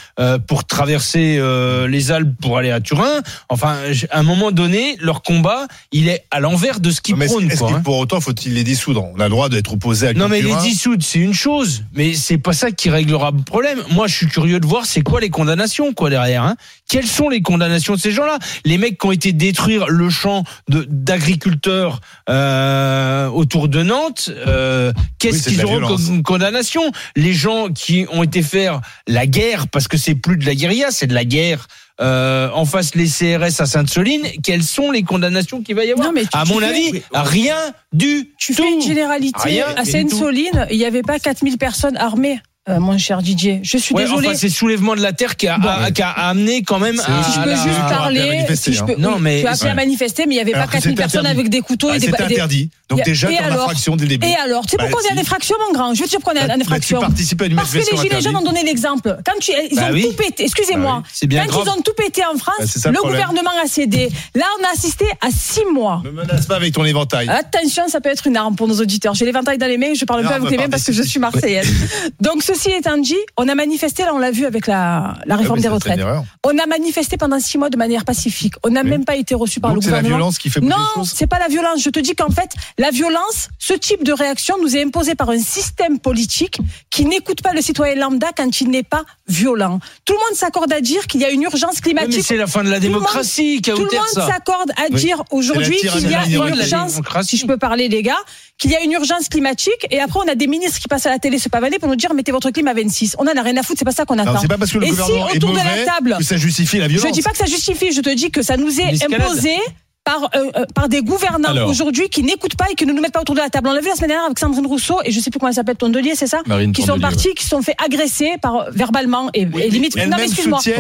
pour 0.47 0.65
traverser 0.65 1.41
les 1.89 2.11
Alpes 2.11 2.35
pour 2.41 2.59
aller 2.59 2.71
à 2.71 2.81
Turin. 2.81 3.21
Enfin, 3.49 3.77
à 4.11 4.19
un 4.19 4.23
moment 4.23 4.51
donné, 4.51 4.97
leur 5.01 5.23
combat, 5.23 5.67
il 5.93 6.09
est 6.09 6.25
à 6.31 6.41
l'envers 6.41 6.81
de 6.81 6.91
ce 6.91 7.01
qu'ils 7.01 7.17
prônent. 7.17 7.51
est-ce 7.51 7.65
hein. 7.65 7.81
pour 7.85 7.99
autant 7.99 8.21
faut-il 8.21 8.55
les 8.55 8.65
dissoudre? 8.65 9.05
On 9.15 9.21
a 9.21 9.25
le 9.25 9.31
droit 9.31 9.49
d'être 9.49 9.73
opposé 9.73 10.09
à 10.09 10.13
Non 10.15 10.29
mais 10.29 10.41
les 10.41 10.55
dissoudre 10.57 11.03
c'est 11.03 11.19
une 11.19 11.35
chose, 11.35 11.85
mais 11.93 12.15
c'est 12.15 12.39
pas 12.39 12.53
ça 12.53 12.71
qui 12.71 12.91
réglera 12.91 13.31
le 13.31 13.43
problème. 13.43 13.79
Moi 13.91 14.07
je 14.07 14.15
suis 14.15 14.29
curieux 14.29 14.61
de 14.61 14.67
voir 14.67 14.87
c'est 14.87 15.03
quoi 15.03 15.21
les 15.21 15.31
condamnations 15.31 15.93
quoi 15.93 16.11
derrière. 16.11 16.38
Hein 16.45 16.57
Quelles 16.89 17.07
sont 17.07 17.29
les 17.29 17.43
condamnations 17.43 17.95
de 17.95 18.01
ces 18.01 18.13
gens-là? 18.13 18.39
Les 18.65 18.79
mecs 18.79 18.99
qui 18.99 19.07
ont 19.07 19.13
été 19.13 19.33
détruire 19.33 19.89
le 19.89 20.09
champ 20.11 20.45
d'agriculteurs 20.69 22.01
euh, 22.29 23.29
autour 23.29 23.69
de 23.69 23.83
Nantes, 23.83 24.31
euh, 24.47 24.93
Oui, 24.97 25.03
qu'est-ce 25.19 25.45
de 25.45 25.51
qu'ils 25.51 25.65
auront 25.65 25.81
comme 25.87 26.23
condamnation? 26.23 26.83
Les 27.17 27.33
gens 27.33 27.69
qui 27.69 28.07
ont 28.13 28.23
été 28.23 28.43
faire 28.43 28.81
la 29.07 29.27
guerre 29.27 29.69
parce 29.69 29.89
que 29.89 29.97
c'est 29.97 30.15
plus 30.15 30.37
de 30.37 30.45
la 30.47 30.55
guérilla, 30.55 30.89
c'est 30.91 31.07
de 31.07 31.15
la 31.15 31.25
guerre. 31.25 31.67
Euh, 32.01 32.49
en 32.55 32.65
face 32.65 32.95
les 32.95 33.09
CRS 33.09 33.61
à 33.61 33.67
Sainte-Soline, 33.67 34.23
quelles 34.45 34.63
sont 34.63 34.93
les 34.93 35.03
condamnations 35.03 35.63
qu'il 35.65 35.75
va 35.75 35.85
y 35.85 35.91
avoir? 35.91 36.07
Non, 36.07 36.13
mais 36.15 36.23
tu- 36.23 36.29
À 36.33 36.45
tu 36.45 36.53
mon 36.53 36.61
fais- 36.61 36.67
avis, 36.67 37.03
rien 37.13 37.57
du 37.93 38.31
Tu 38.39 38.55
tout. 38.55 38.63
fais 38.63 38.73
une 38.73 38.81
généralité. 38.81 39.37
Rien 39.43 39.67
à 39.77 39.85
Sainte-Soline, 39.85 40.69
il 40.71 40.79
n'y 40.79 40.85
avait 40.85 41.03
pas 41.03 41.19
4000 41.19 41.59
personnes 41.59 41.97
armées, 41.97 42.39
euh, 42.69 42.79
mon 42.81 42.99
cher 42.99 43.23
Didier. 43.23 43.61
Je 43.63 43.79
suis 43.79 43.95
Ouais, 43.95 44.05
désolée. 44.05 44.29
enfin, 44.29 44.37
c'est 44.37 44.49
le 44.49 44.53
soulèvement 44.53 44.95
de 44.95 45.01
la 45.01 45.13
terre 45.13 45.37
qui 45.37 45.49
a, 45.49 45.55
a- 45.57 45.91
qui 45.91 46.03
a 46.03 46.11
amené 46.11 46.63
quand 46.63 46.79
même 46.79 47.01
à, 47.01 47.23
si 47.25 47.33
je 47.39 47.41
peux 47.45 47.53
à 47.53 47.55
juste 47.57 47.81
parler, 47.89 48.47
si 48.55 48.73
je 48.75 48.83
hein. 48.83 48.87
peux, 48.87 48.95
Non, 48.97 49.15
oui, 49.17 49.21
mais- 49.23 49.41
tu 49.43 49.47
as 49.47 49.51
appelé 49.53 49.65
ouais. 49.65 49.71
à 49.71 49.75
manifester, 49.75 50.27
mais 50.27 50.35
il 50.35 50.37
n'y 50.37 50.43
avait 50.43 50.55
Alors 50.55 50.67
pas 50.67 50.79
que 50.79 50.83
4000 50.83 50.91
c'était 50.91 51.03
personnes 51.03 51.27
avec 51.27 51.49
des 51.49 51.61
couteaux 51.61 51.89
Ah, 51.91 51.97
et 51.97 51.99
des, 52.01 52.07
C'était 52.07 52.23
interdit. 52.23 52.71
Donc 52.89 53.05
déjà, 53.05 53.31
et 53.31 53.37
t'es 53.37 53.43
en 53.43 53.47
alors 53.47 53.61
infraction 53.65 53.97
dès 53.97 54.05
le 54.05 54.09
début. 54.11 54.27
Et 54.27 54.35
alors, 54.37 54.65
tu 54.65 54.71
sais 54.71 54.77
Bah, 54.79 54.85
pourquoi 54.85 55.03
on 55.05 55.09
est 55.09 55.13
en 55.13 55.17
si. 55.17 55.21
infraction, 55.21 55.57
mon 55.67 55.75
grand? 55.75 55.95
Je 55.95 56.03
te 56.05 56.09
dire 56.09 56.19
pourquoi 56.21 56.33
on 56.33 56.37
est 56.37 56.51
à 56.51 56.55
une 56.55 56.65
Parce 56.65 57.71
que 57.71 57.79
les 57.79 57.97
Gilets 58.03 58.21
jaunes 58.23 58.37
ont 58.37 58.43
donné 58.43 58.63
l'exemple. 58.65 59.17
Quand 59.27 59.39
tu, 59.41 59.53
ils 59.71 59.77
Bah 59.77 59.89
ont 59.93 60.01
tout 60.01 60.13
pété, 60.17 60.45
excusez-moi, 60.45 61.03
Bah 61.27 61.37
quand 61.51 61.63
ils 61.65 61.69
ont 61.69 61.83
tout 61.83 61.93
pété 61.97 62.23
en 62.25 62.39
France, 62.39 62.79
le 62.87 62.93
gouvernement 63.03 63.51
a 63.63 63.67
cédé. 63.69 64.09
Là, 64.35 64.45
on 64.59 64.65
a 64.65 64.73
assisté 64.73 65.05
à 65.21 65.29
six 65.31 65.65
mois. 65.73 66.01
Me 66.05 66.13
menace 66.13 66.47
pas 66.47 66.57
avec 66.57 66.73
ton 66.73 66.85
éventail. 66.85 67.29
Attention, 67.29 67.89
ça 67.89 68.01
peut 68.01 68.09
être 68.09 68.27
une 68.27 68.37
arme 68.39 68.57
pour 68.57 68.67
nos 68.69 68.81
auditeurs. 68.81 69.15
J'ai 69.15 69.27
l'éventail 69.27 69.59
dans 69.59 69.67
les 69.67 69.77
mains, 69.79 69.93
je 69.95 70.05
parle 70.07 70.23
pas 70.23 70.37
avec 70.37 70.51
les 70.51 70.57
mains 70.57 70.63
par 70.65 70.71
parce 70.71 70.85
que 70.85 70.93
je 70.93 71.03
suis 71.03 71.21
marseillaise. 71.21 71.69
Donc, 72.21 72.43
ceci 72.59 72.71
étant 72.77 72.99
dit, 72.99 73.17
on 73.37 73.49
a 73.49 73.55
manifesté, 73.55 74.03
là, 74.05 74.13
on 74.15 74.19
l'a 74.19 74.31
vu 74.31 74.45
avec 74.45 74.67
la, 74.67 75.15
la 75.25 75.35
Ah 75.35 75.37
oui, 75.37 75.43
réforme 75.43 75.61
des 75.61 75.69
retraites. 75.69 76.01
On 76.45 76.59
a 76.59 76.67
manifesté 76.67 77.17
pendant 77.17 77.39
six 77.41 77.57
mois 77.59 77.71
de 77.71 77.77
manière 77.77 78.05
pacifique. 78.05 78.55
On 78.65 78.71
n'a 78.71 78.83
Oui. 78.83 78.91
même 78.91 79.05
pas 79.05 79.17
été 79.17 79.35
reçu 79.35 79.61
par 79.61 79.71
Donc 79.71 79.79
le 79.79 79.83
c'est 79.85 79.91
la 79.91 79.99
gouvernement. 79.99 80.17
violence 80.19 80.39
qui 80.39 80.51
fait 80.51 80.61
Non, 80.61 81.05
c'est 81.05 81.27
pas 81.27 81.39
la 81.39 81.49
violence. 81.49 81.83
Je 81.83 81.91
te 81.91 82.01
dis 82.01 82.15
qu'en 82.15 82.31
fait, 82.31 82.51
la 82.79 82.91
violence, 82.91 83.49
ce 83.59 83.75
type 83.75 84.05
de 84.05 84.13
réaction 84.13 84.57
nous 84.61 84.77
est 84.77 84.83
imposé 84.85 85.15
par 85.15 85.31
un 85.31 85.39
système 85.39 85.99
politique 85.99 86.59
qui 86.91 87.05
n'écoute 87.05 87.43
pas 87.43 87.53
le 87.53 87.61
citoyen 87.63 87.95
lambda 87.97 88.29
quand 88.37 88.61
il 88.61 88.69
n'est 88.71 88.83
pas 88.83 89.05
violent. 89.29 89.79
Tout 90.05 90.15
le 90.15 90.19
monde 90.19 90.35
s'accorde 90.37 90.73
à 90.73 90.81
dire 90.81 91.07
qu'il 91.07 91.21
y 91.21 91.25
a 91.25 91.31
une 91.31 91.43
urgence 91.43 91.81
climatique. 91.81 92.25
c'est 92.25 92.37
la 92.37 92.47
fin 92.47 92.65
de 92.65 92.71
la 92.71 92.81
démocratie 92.81 93.61
qui 93.63 93.71
a 93.71 93.75
Tout 93.75 93.85
le 93.85 93.97
monde 93.97 94.27
s'accorde 94.31 94.71
à 94.77 94.85
Oui. 94.91 95.01
dire 95.01 95.23
aujourd'hui 95.31 95.77
qu'il 95.77 96.11
y 96.11 96.15
a 96.15 96.25
une 96.27 96.33
urgence, 96.33 97.01
si 97.23 97.37
je 97.37 97.47
peux 97.47 97.57
parler 97.59 97.89
les 97.89 98.03
gars, 98.03 98.17
qu'il 98.59 98.71
y 98.71 98.77
a 98.77 98.81
une 98.83 98.93
urgence 98.93 99.29
climatique 99.29 99.87
et 99.91 100.01
après 100.01 100.19
on 100.25 100.29
a 100.29 100.35
des 100.35 100.47
ministres 100.49 100.81
qui 100.81 100.89
passent 100.89 101.07
à 101.07 101.11
la 101.11 101.19
télé 101.19 101.39
se 101.39 101.49
pavaner 101.49 101.79
pour 101.79 101.89
nous 101.89 101.97
dire 101.97 102.13
mettez 102.15 102.33
votre 102.39 102.51
clim 102.53 102.69
à 102.69 102.75
26. 102.75 103.17
On 103.19 103.25
en 103.25 103.37
a 103.37 103.43
rien 103.43 103.57
à 103.57 103.63
foutre, 103.63 103.79
c'est 103.81 103.85
pas 103.85 103.91
ça 103.93 104.05
qu'on 104.05 104.19
attend. 104.19 104.39
c'est 104.41 104.49
pas 104.49 104.59
parce 104.59 104.71
que 104.73 104.79
le 104.79 104.85
Et 104.87 104.91
si 104.91 104.97
gouvernement 104.97 105.29
est 105.29 105.37
autour 105.37 105.51
de 105.53 105.57
la 105.57 105.65
mauvais 105.65 105.85
table, 105.85 106.15
que 106.19 106.25
ça 106.25 106.37
justifie 106.37 106.79
la 106.79 106.85
je 106.89 106.95
violence. 106.95 107.13
dis 107.13 107.23
pas 107.23 107.31
que 107.31 107.37
ça 107.39 107.47
justifie, 107.47 107.93
je 107.93 108.01
te 108.01 108.15
dis 108.15 108.31
que 108.31 108.43
ça 108.43 108.57
nous 108.57 108.81
est 108.81 109.03
imposé 109.05 109.57
par, 110.05 110.25
euh, 110.35 110.51
euh, 110.57 110.65
par 110.75 110.89
des 110.89 111.03
gouvernants 111.03 111.67
aujourd'hui 111.69 112.09
qui 112.09 112.23
n'écoutent 112.23 112.57
pas 112.57 112.65
et 112.71 112.75
qui 112.75 112.87
ne 112.87 112.93
nous 112.95 113.03
mettent 113.03 113.13
pas 113.13 113.21
autour 113.21 113.35
de 113.35 113.41
la 113.41 113.51
table. 113.51 113.69
On 113.69 113.75
l'a 113.75 113.81
vu 113.81 113.89
la 113.89 113.95
semaine 113.95 114.09
dernière 114.09 114.25
avec 114.27 114.39
Sandrine 114.39 114.67
Rousseau 114.67 114.99
et 115.05 115.11
je 115.13 115.21
sais 115.21 115.31
plus 115.31 115.39
comment 115.39 115.51
elle 115.51 115.55
s'appelle, 115.55 115.77
Tondelier, 115.77 116.15
c'est 116.15 116.27
ça 116.27 116.41
Marine 116.47 116.73
Qui 116.73 116.83
sont 116.83 116.99
partis, 116.99 117.35
qui 117.35 117.45
se 117.45 117.51
sont 117.51 117.61
fait 117.63 117.75
agresser 117.85 118.33
par, 118.41 118.71
verbalement 118.73 119.29
et, 119.35 119.47
Oui, 119.47 119.63
et 119.65 119.69
limite. 119.71 119.97
Non, 119.97 120.17
mais 120.17 120.25
excuse-moi. 120.25 120.61
Il 120.65 120.71
y 120.71 120.75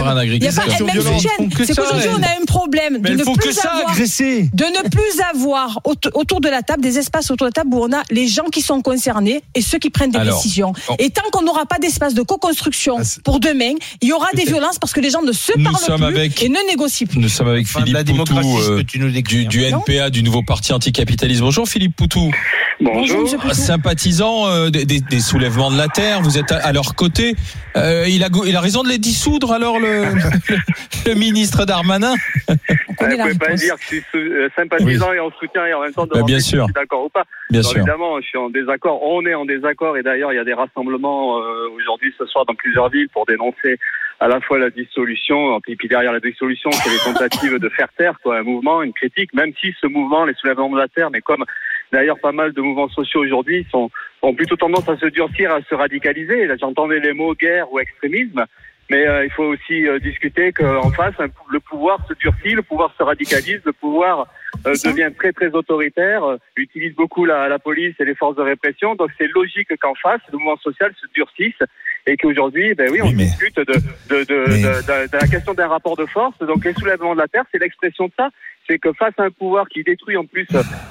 a 0.48 0.52
pas 0.52 0.62
elles-mêmes 0.66 1.02
soutiennent. 1.02 1.50
C'est 1.58 1.74
ça, 1.74 1.82
qu'aujourd'hui, 1.82 2.08
on 2.18 2.22
a 2.22 2.26
un 2.40 2.44
problème 2.46 2.98
de 3.02 3.10
ne 3.10 3.34
plus 3.36 3.52
ça 3.52 3.68
avoir 3.70 3.90
agresser. 3.90 4.48
de 4.54 4.64
ne 4.64 4.88
plus 4.88 5.20
avoir 5.30 5.80
aut- 5.84 5.94
autour 6.14 6.40
de 6.40 6.48
la 6.48 6.62
table 6.62 6.82
des 6.82 6.98
espaces 6.98 7.30
autour 7.30 7.46
de 7.46 7.50
la 7.50 7.52
table 7.62 7.74
où 7.74 7.82
on 7.84 7.92
a 7.92 8.02
les 8.10 8.28
gens 8.28 8.44
qui 8.44 8.62
sont 8.62 8.80
concernés 8.80 9.42
et 9.54 9.60
ceux 9.60 9.78
qui 9.78 9.90
prennent 9.90 10.10
des 10.10 10.18
Alors, 10.18 10.36
décisions. 10.36 10.72
on- 10.88 10.94
Et 10.98 11.10
tant 11.10 11.22
qu'on 11.32 11.42
n'aura 11.42 11.66
pas 11.66 11.78
d'espace 11.78 12.14
de 12.14 12.22
co-construction 12.22 12.96
Ah, 12.98 13.02
pour 13.24 13.40
demain, 13.40 13.72
il 14.00 14.08
y 14.08 14.12
aura 14.12 14.28
des 14.34 14.44
violences 14.44 14.78
parce 14.78 14.92
que 14.94 15.00
les 15.00 15.10
gens 15.10 15.22
ne 15.22 15.32
se 15.32 15.52
parlent 15.62 15.76
plus 16.14 16.44
et 16.44 16.48
ne 16.48 16.66
négocient 16.70 17.06
plus. 17.06 17.18
Nous 17.20 17.28
sommes 17.28 17.48
avec 17.48 17.66
Philippe 17.66 18.06
Poutou 18.06 18.34
du, 19.26 19.64
NPA, 19.64 20.10
du 20.10 20.22
nouveau 20.22 20.42
parti 20.42 20.72
anticapitaliste. 20.72 21.40
Bonjour 21.40 21.68
Philippe 21.68 21.96
Poutou, 21.96 22.30
Bonjour, 22.80 23.28
sympathisant 23.52 24.46
euh, 24.48 24.70
des, 24.70 24.84
des- 24.84 25.00
des 25.00 25.20
soulèvements 25.20 25.70
de 25.70 25.76
la 25.76 25.88
terre. 25.88 26.20
Vous 26.22 26.38
êtes 26.38 26.52
à, 26.52 26.58
à 26.58 26.72
leur 26.72 26.94
côté. 26.94 27.34
Euh, 27.76 28.04
il, 28.08 28.22
a, 28.22 28.28
il 28.46 28.54
a 28.56 28.60
raison 28.60 28.82
de 28.82 28.88
les 28.88 28.98
dissoudre 28.98 29.52
alors 29.52 29.80
le, 29.80 30.04
le 31.06 31.14
ministre 31.14 31.64
Darmanin? 31.64 32.14
On 33.00 33.06
la 33.06 33.16
pouvez 33.16 33.34
pas 33.38 33.54
dire 33.54 33.74
que 33.76 33.80
je 33.82 33.86
suis 33.86 34.04
euh, 34.14 34.48
sympathisant 34.56 35.12
et 35.12 35.20
en 35.20 35.30
soutien 35.40 35.66
et 35.66 35.74
en 35.74 35.80
même 35.82 35.92
temps 35.92 36.06
de 36.06 36.10
Bah, 36.14 36.22
bien 36.22 36.40
si 36.40 36.50
sûr. 36.50 36.60
je 36.60 36.64
suis 36.66 36.74
d'accord 36.74 37.04
ou 37.04 37.08
pas. 37.08 37.24
Bien 37.50 37.60
Alors, 37.60 37.70
sûr. 37.70 37.78
Évidemment, 37.80 38.20
je 38.20 38.26
suis 38.26 38.38
en 38.38 38.50
désaccord. 38.50 39.00
On 39.02 39.24
est 39.26 39.34
en 39.34 39.44
désaccord 39.44 39.96
et 39.96 40.02
d'ailleurs, 40.02 40.32
il 40.32 40.36
y 40.36 40.40
a 40.40 40.44
des 40.44 40.54
rassemblements 40.54 41.38
euh, 41.38 41.68
aujourd'hui, 41.76 42.12
ce 42.18 42.26
soir, 42.26 42.44
dans 42.46 42.54
plusieurs 42.54 42.88
villes 42.90 43.08
pour 43.12 43.26
dénoncer 43.26 43.78
à 44.20 44.28
la 44.28 44.40
fois 44.40 44.58
la 44.58 44.70
dissolution, 44.70 45.60
et 45.68 45.76
puis 45.76 45.88
derrière 45.88 46.12
la 46.12 46.20
dissolution, 46.20 46.70
c'est 46.72 46.90
les 46.90 47.12
tentatives 47.12 47.58
de 47.58 47.68
faire 47.68 47.88
taire, 47.96 48.18
quoi, 48.22 48.38
un 48.38 48.42
mouvement, 48.42 48.82
une 48.82 48.92
critique, 48.92 49.32
même 49.32 49.52
si 49.60 49.72
ce 49.80 49.86
mouvement, 49.86 50.24
les 50.24 50.34
soulèvements 50.34 50.70
de 50.70 50.78
la 50.78 50.88
terre, 50.88 51.10
mais 51.10 51.20
comme 51.20 51.44
d'ailleurs 51.92 52.18
pas 52.18 52.32
mal 52.32 52.52
de 52.52 52.60
mouvements 52.60 52.88
sociaux 52.88 53.20
aujourd'hui, 53.20 53.66
ont 53.72 54.34
plutôt 54.34 54.56
tendance 54.56 54.88
à 54.88 54.96
se 54.96 55.06
durcir, 55.06 55.52
à 55.52 55.62
se 55.62 55.74
radicaliser. 55.74 56.48
J'entendais 56.58 57.00
les 57.00 57.12
mots 57.12 57.34
guerre 57.34 57.72
ou 57.72 57.78
extrémisme. 57.78 58.44
Mais 58.90 59.06
euh, 59.06 59.24
il 59.24 59.30
faut 59.30 59.44
aussi 59.44 59.86
euh, 59.86 59.98
discuter 59.98 60.52
qu'en 60.52 60.90
face, 60.92 61.14
le 61.52 61.60
pouvoir 61.60 61.98
se 62.08 62.14
durcit, 62.14 62.54
le 62.54 62.62
pouvoir 62.62 62.92
se 62.96 63.02
radicalise, 63.02 63.60
le 63.64 63.72
pouvoir 63.74 64.26
euh, 64.66 64.74
devient 64.84 65.10
très 65.16 65.32
très 65.32 65.48
autoritaire, 65.48 66.24
euh, 66.24 66.36
utilise 66.56 66.94
beaucoup 66.94 67.24
la, 67.26 67.48
la 67.48 67.58
police 67.58 67.94
et 68.00 68.04
les 68.06 68.14
forces 68.14 68.36
de 68.36 68.42
répression. 68.42 68.94
Donc 68.94 69.10
c'est 69.18 69.28
logique 69.34 69.68
qu'en 69.78 69.94
face, 69.94 70.20
le 70.32 70.38
mouvement 70.38 70.56
social 70.56 70.90
se 71.00 71.06
durcisse 71.14 71.60
et 72.06 72.16
qu'aujourd'hui, 72.16 72.74
ben 72.74 72.88
oui, 72.90 73.00
on 73.02 73.08
Oui, 73.08 73.14
mais- 73.14 73.24
discute 73.24 73.56
de, 73.56 73.64
de, 73.64 73.74
de, 74.24 74.44
Mais- 74.48 74.62
de- 74.62 75.04
de- 75.04 75.10
de 75.12 75.16
la 75.20 75.26
question 75.28 75.52
d'un 75.52 75.68
rapport 75.68 75.96
de 75.96 76.06
force. 76.06 76.38
Donc 76.38 76.64
les 76.64 76.72
soulèvements 76.72 77.14
de 77.14 77.20
la 77.20 77.28
terre, 77.28 77.44
c'est 77.52 77.58
l'expression 77.60 78.06
de 78.06 78.12
ça. 78.16 78.30
C'est 78.68 78.78
que 78.78 78.92
face 78.92 79.14
à 79.18 79.22
un 79.24 79.30
pouvoir 79.30 79.66
qui 79.68 79.82
détruit 79.82 80.16
en 80.16 80.26
plus 80.26 80.46